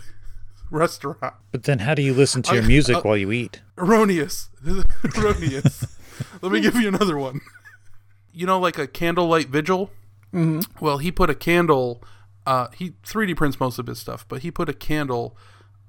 [0.71, 1.33] restaurant.
[1.51, 3.61] But then how do you listen to your I- music uh, while you eat?
[3.77, 4.49] Erroneous.
[5.17, 5.85] Erroneous.
[6.41, 7.41] Let me give you another one.
[8.33, 9.91] You know, like a candlelight vigil?
[10.33, 10.83] Mm-hmm.
[10.83, 12.03] Well, he put a candle,
[12.45, 15.35] uh, he 3D prints most of his stuff, but he put a candle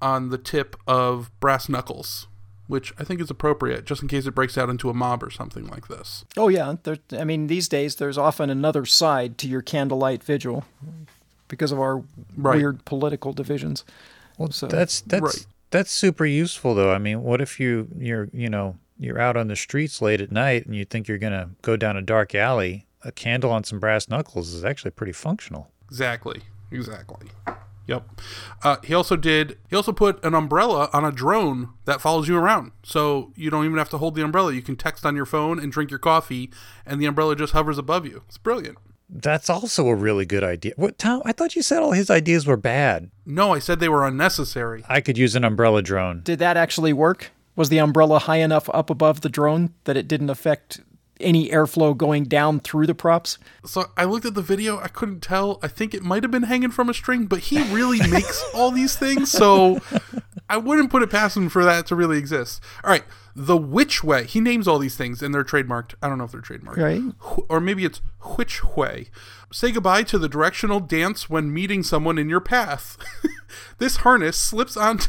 [0.01, 2.27] on the tip of brass knuckles,
[2.67, 5.29] which I think is appropriate just in case it breaks out into a mob or
[5.29, 6.25] something like this.
[6.37, 10.65] Oh yeah, there, I mean these days there's often another side to your candlelight vigil
[11.47, 12.03] because of our
[12.35, 12.57] Right.
[12.57, 13.83] weird political divisions.
[14.41, 15.45] Well, So- that's that's Right.
[15.71, 16.91] that's super useful though.
[16.93, 20.31] I mean, what if you you're you know you're out on the streets late at
[20.31, 22.85] night and you think you're gonna go down a dark alley?
[23.03, 25.71] A candle on some brass knuckles is actually pretty functional.
[25.89, 26.41] Exactly.
[26.71, 27.29] Exactly.
[27.87, 28.21] Yep.
[28.63, 29.57] Uh, he also did.
[29.69, 33.65] He also put an umbrella on a drone that follows you around, so you don't
[33.65, 34.53] even have to hold the umbrella.
[34.53, 36.51] You can text on your phone and drink your coffee,
[36.85, 38.21] and the umbrella just hovers above you.
[38.27, 38.77] It's brilliant.
[39.11, 40.73] That's also a really good idea.
[40.77, 41.21] What Tom?
[41.25, 43.11] I thought you said all his ideas were bad.
[43.25, 44.83] No, I said they were unnecessary.
[44.87, 46.21] I could use an umbrella drone.
[46.23, 47.31] Did that actually work?
[47.55, 50.79] Was the umbrella high enough up above the drone that it didn't affect
[51.21, 53.37] any airflow going down through the props.
[53.65, 54.79] So I looked at the video.
[54.79, 55.59] I couldn't tell.
[55.61, 58.71] I think it might have been hanging from a string, but he really makes all
[58.71, 59.31] these things.
[59.31, 59.79] So
[60.51, 62.61] I wouldn't put it past him for that to really exist.
[62.83, 63.05] All right.
[63.33, 64.25] The which way.
[64.25, 65.95] He names all these things and they're trademarked.
[66.01, 66.77] I don't know if they're trademarked.
[66.77, 67.01] Right.
[67.47, 68.01] Or maybe it's
[68.35, 69.07] which way.
[69.53, 72.97] Say goodbye to the directional dance when meeting someone in your path.
[73.77, 74.99] this harness slips on.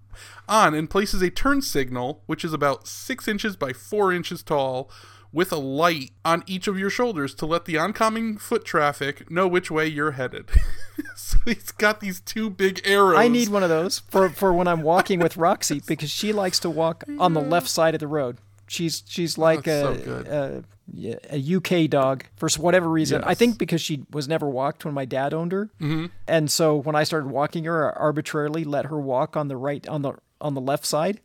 [0.48, 4.88] on and places a turn signal, which is about six inches by four inches tall,
[5.32, 9.48] with a light on each of your shoulders to let the oncoming foot traffic know
[9.48, 10.50] which way you're headed.
[11.16, 13.18] so he's got these two big arrows.
[13.18, 16.58] I need one of those for, for when I'm walking with Roxy because she likes
[16.60, 18.38] to walk on the left side of the road.
[18.68, 20.62] She's she's like That's so a, a
[21.30, 23.22] a UK dog for whatever reason.
[23.24, 26.06] I think because she was never walked when my dad owned her, mm-hmm.
[26.26, 29.86] and so when I started walking her, I arbitrarily let her walk on the right
[29.88, 31.20] on the on the left side,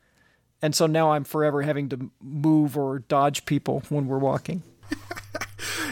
[0.61, 4.63] and so now I'm forever having to move or dodge people when we're walking.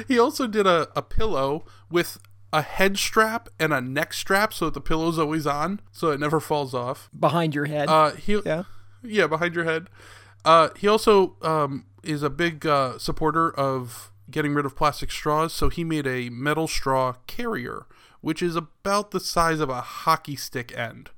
[0.08, 2.20] He also did a, a pillow with
[2.54, 6.20] a head strap and a neck strap so that the pillow's always on, so it
[6.20, 7.10] never falls off.
[7.18, 8.64] Behind your head, Uh, he yeah.
[9.04, 9.88] yeah, behind your head.
[10.44, 15.54] Uh, he also um, is a big uh, supporter of getting rid of plastic straws,
[15.54, 17.86] so he made a metal straw carrier,
[18.22, 21.10] which is about the size of a hockey stick end.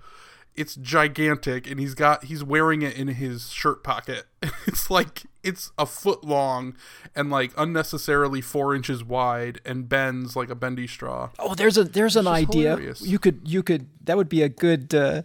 [0.58, 4.26] It's gigantic, and he's got he's wearing it in his shirt pocket.
[4.68, 6.76] It's like it's a foot long
[7.16, 11.30] and like unnecessarily four inches wide, and bends like a bendy straw.
[11.40, 12.72] Oh, there's a there's an idea.
[12.72, 13.02] hilarious.
[13.02, 15.22] You could you could that would be a good uh,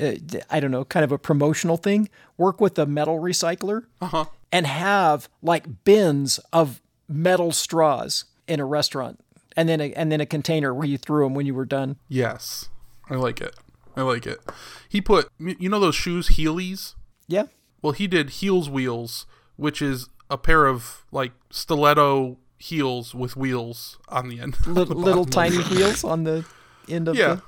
[0.00, 0.12] uh,
[0.50, 2.08] I don't know, kind of a promotional thing.
[2.36, 4.26] Work with a metal recycler Uh-huh.
[4.52, 9.20] and have like bins of metal straws in a restaurant,
[9.56, 11.96] and then a, and then a container where you threw them when you were done.
[12.08, 12.68] Yes,
[13.08, 13.54] I like it.
[13.96, 14.40] I like it.
[14.88, 16.94] He put you know those shoes Heelys.
[17.28, 17.44] Yeah,
[17.80, 23.98] Well, he did heels wheels, which is a pair of like stiletto heels with wheels
[24.08, 24.56] on the end.
[24.66, 26.44] little, little tiny wheels on the
[26.88, 27.34] end of Yeah.
[27.36, 27.42] the.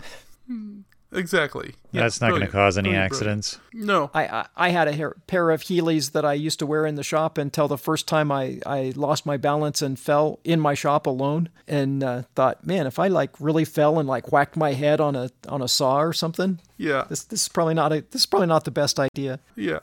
[0.47, 0.81] Hmm.
[1.15, 1.74] Exactly.
[1.93, 3.61] Yeah, That's not going to cause any Brilliant, accidents.
[3.70, 3.86] brilliant.
[3.89, 4.11] No.
[4.12, 6.97] I, I I had a hair, pair of Heelys that I used to wear in
[6.97, 10.74] the shop until the first time I, I lost my balance and fell in my
[10.74, 14.73] shop alone and uh, thought, man, if I like really fell and like whacked my
[14.73, 17.05] head on a on a saw or something, Yeah.
[17.09, 19.41] this this is probably not a this is probably not the best idea.
[19.57, 19.81] Yeah.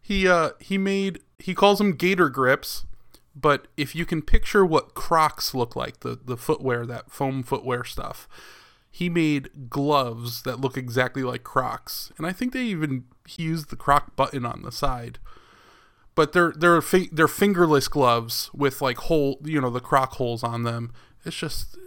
[0.00, 2.84] He uh he made he calls them gator grips,
[3.36, 7.84] but if you can picture what Crocs look like, the the footwear, that foam footwear
[7.84, 8.28] stuff,
[8.98, 12.10] he made gloves that look exactly like Crocs.
[12.18, 15.20] And I think they even he used the Croc button on the side.
[16.16, 20.42] But they're they're fi- they're fingerless gloves with like hole, you know, the Croc holes
[20.42, 20.92] on them.
[21.24, 21.78] It's just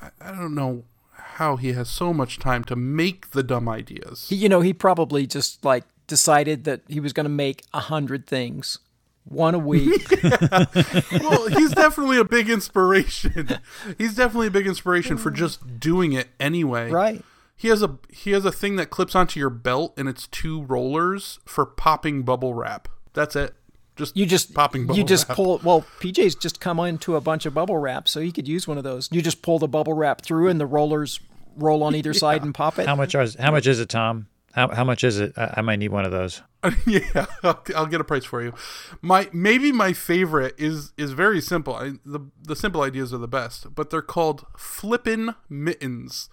[0.00, 4.26] I, I don't know how he has so much time to make the dumb ideas.
[4.30, 8.26] You know, he probably just like decided that he was going to make a hundred
[8.26, 8.78] things,
[9.24, 10.10] one a week.
[10.22, 13.58] well, he's definitely a big inspiration.
[13.98, 15.36] He's definitely a big inspiration for mm.
[15.36, 16.90] just doing it anyway.
[16.90, 17.22] right.
[17.56, 20.62] He has a he has a thing that clips onto your belt and it's two
[20.64, 22.88] rollers for popping bubble wrap.
[23.12, 23.54] That's it.
[23.96, 25.36] Just You just popping bubble You just wrap.
[25.36, 25.60] pull.
[25.62, 28.76] Well, PJ's just come into a bunch of bubble wrap, so he could use one
[28.76, 29.08] of those.
[29.12, 31.20] You just pull the bubble wrap through, and the rollers
[31.56, 32.86] roll on either side and pop it.
[32.86, 34.26] How much is how much is it, Tom?
[34.54, 35.32] How how much is it?
[35.36, 36.42] I, I might need one of those.
[36.86, 38.54] yeah, I'll, I'll get a price for you.
[39.02, 41.74] My maybe my favorite is is very simple.
[41.74, 46.28] I, the the simple ideas are the best, but they're called flippin' mittens,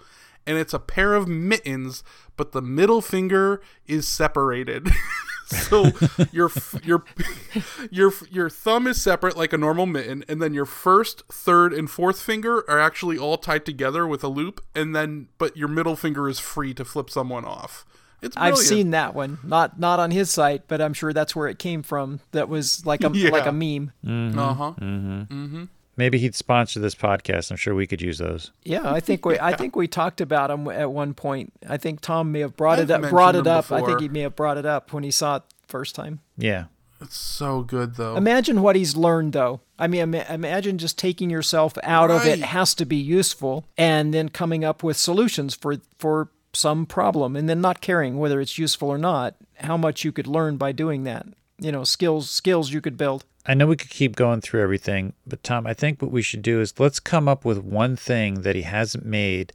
[0.46, 2.04] and it's a pair of mittens,
[2.38, 4.90] but the middle finger is separated.
[5.48, 5.92] so
[6.32, 6.52] your
[6.84, 7.04] your
[7.92, 11.90] your your thumb is separate like a normal mitten, and then your first, third, and
[11.90, 15.96] fourth finger are actually all tied together with a loop, and then but your middle
[15.96, 17.84] finger is free to flip someone off.
[18.22, 21.48] It's I've seen that one, not not on his site, but I'm sure that's where
[21.48, 22.20] it came from.
[22.32, 23.30] That was like a Yeah.
[23.32, 23.92] like a meme.
[24.38, 25.66] Uh huh.
[25.98, 27.52] Maybe he'd sponsor this podcast.
[27.52, 28.52] I'm sure we could use those.
[28.64, 31.52] Yeah, I think we I think we talked about him at one point.
[31.68, 33.10] I think Tom may have brought I've it up.
[33.10, 33.72] Brought it him up.
[33.72, 36.20] I think he may have brought it up when he saw it first time.
[36.38, 36.66] Yeah.
[37.02, 38.16] It's so good though.
[38.16, 39.62] Imagine what he's learned, though.
[39.80, 44.14] I mean, ima- imagine just taking yourself out of it has to be useful, and
[44.14, 48.58] then coming up with solutions for for some problem, and then not caring whether it's
[48.58, 49.36] useful or not.
[49.56, 51.28] How much you could learn by doing that.
[51.60, 53.26] You know, skills skills you could build.
[53.46, 56.42] I know we could keep going through everything, but Tom, I think what we should
[56.42, 59.54] do is let's come up with one thing that he hasn't made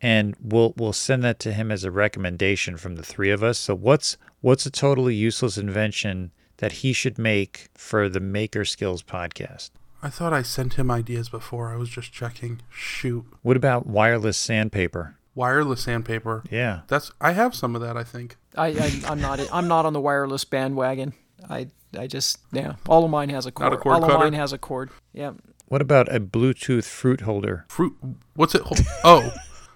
[0.00, 3.58] and we'll we'll send that to him as a recommendation from the three of us.
[3.58, 9.02] So what's what's a totally useless invention that he should make for the Maker Skills
[9.02, 9.70] podcast?
[10.02, 11.72] I thought I sent him ideas before.
[11.72, 12.60] I was just checking.
[12.70, 13.26] Shoot.
[13.42, 15.16] What about wireless sandpaper?
[15.34, 16.42] Wireless sandpaper.
[16.50, 16.80] Yeah.
[16.88, 18.36] That's I have some of that, I think.
[18.56, 21.12] I, I I'm not I'm not on the wireless bandwagon.
[21.48, 22.74] I I just yeah.
[22.88, 23.70] All of mine has a cord.
[23.70, 24.14] Not a cord all cutter?
[24.14, 24.90] of mine has a cord.
[25.12, 25.32] Yeah.
[25.66, 27.66] What about a Bluetooth fruit holder?
[27.68, 27.94] Fruit.
[28.34, 28.62] What's it?
[28.62, 28.80] Hold?
[29.04, 29.32] Oh,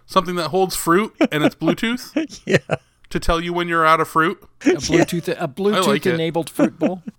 [0.07, 2.77] something that holds fruit and it's Bluetooth Yeah.
[3.11, 4.43] to tell you when you're out of fruit.
[4.63, 6.15] A Bluetooth a Bluetooth like it.
[6.15, 7.03] enabled fruit bowl.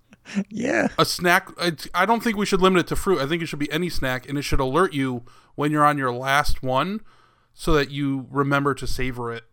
[0.48, 0.88] Yeah.
[0.98, 1.50] A snack.
[1.60, 3.20] it's- I don't think we should limit it to fruit.
[3.20, 5.22] I think it should be any snack, and it should alert you
[5.54, 7.02] when you're on your last one,
[7.54, 9.44] so that you remember to savor it.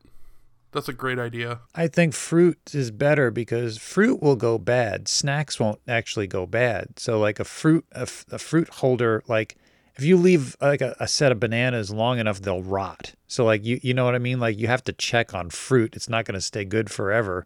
[0.74, 1.60] That's a great idea.
[1.76, 5.08] I think fruit is better because fruit will go bad.
[5.10, 6.98] Snacks won't actually go bad.
[6.98, 9.58] So like a fruit a fruit holder like
[9.98, 13.14] if you leave like a, a set of bananas long enough they'll rot.
[13.28, 14.40] So like you you know what I mean?
[14.40, 15.96] Like you have to check on fruit.
[15.98, 17.46] It's not going to stay good forever.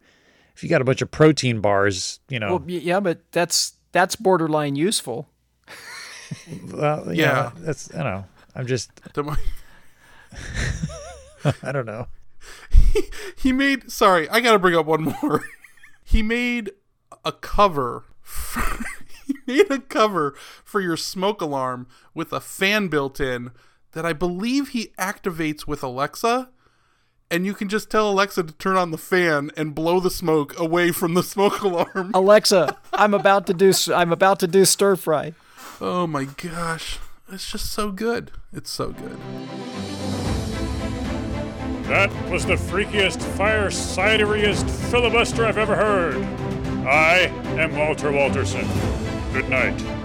[0.56, 4.16] If you got a bunch of protein bars, you know, Well, yeah, but that's that's
[4.16, 5.28] borderline useful.
[6.72, 7.52] well, yeah, Yeah.
[7.58, 8.26] that's I don't know.
[8.56, 9.38] I'm just The-
[11.64, 12.08] I don't know.
[13.38, 15.44] he made sorry i gotta bring up one more.
[16.08, 16.70] He made
[17.24, 18.62] a cover for,
[19.26, 23.50] he made a cover for your smoke alarm with a fan built in
[23.94, 26.50] that i believe he activates with alexa.
[27.32, 30.58] And you can just tell alexa to turn on the fan and blow the smoke
[30.60, 32.12] away from the smoke alarm.
[32.14, 35.34] Alexa, I'm about to do s- I'm about to do stir fry.
[35.82, 37.00] oh my gosh.
[37.32, 38.30] It's just so good.
[38.54, 39.18] It's so good
[41.88, 46.16] That was the freakiest, firesideriest filibuster I've ever heard.
[46.88, 48.68] I am Walter Walterson.
[49.34, 50.05] Good night.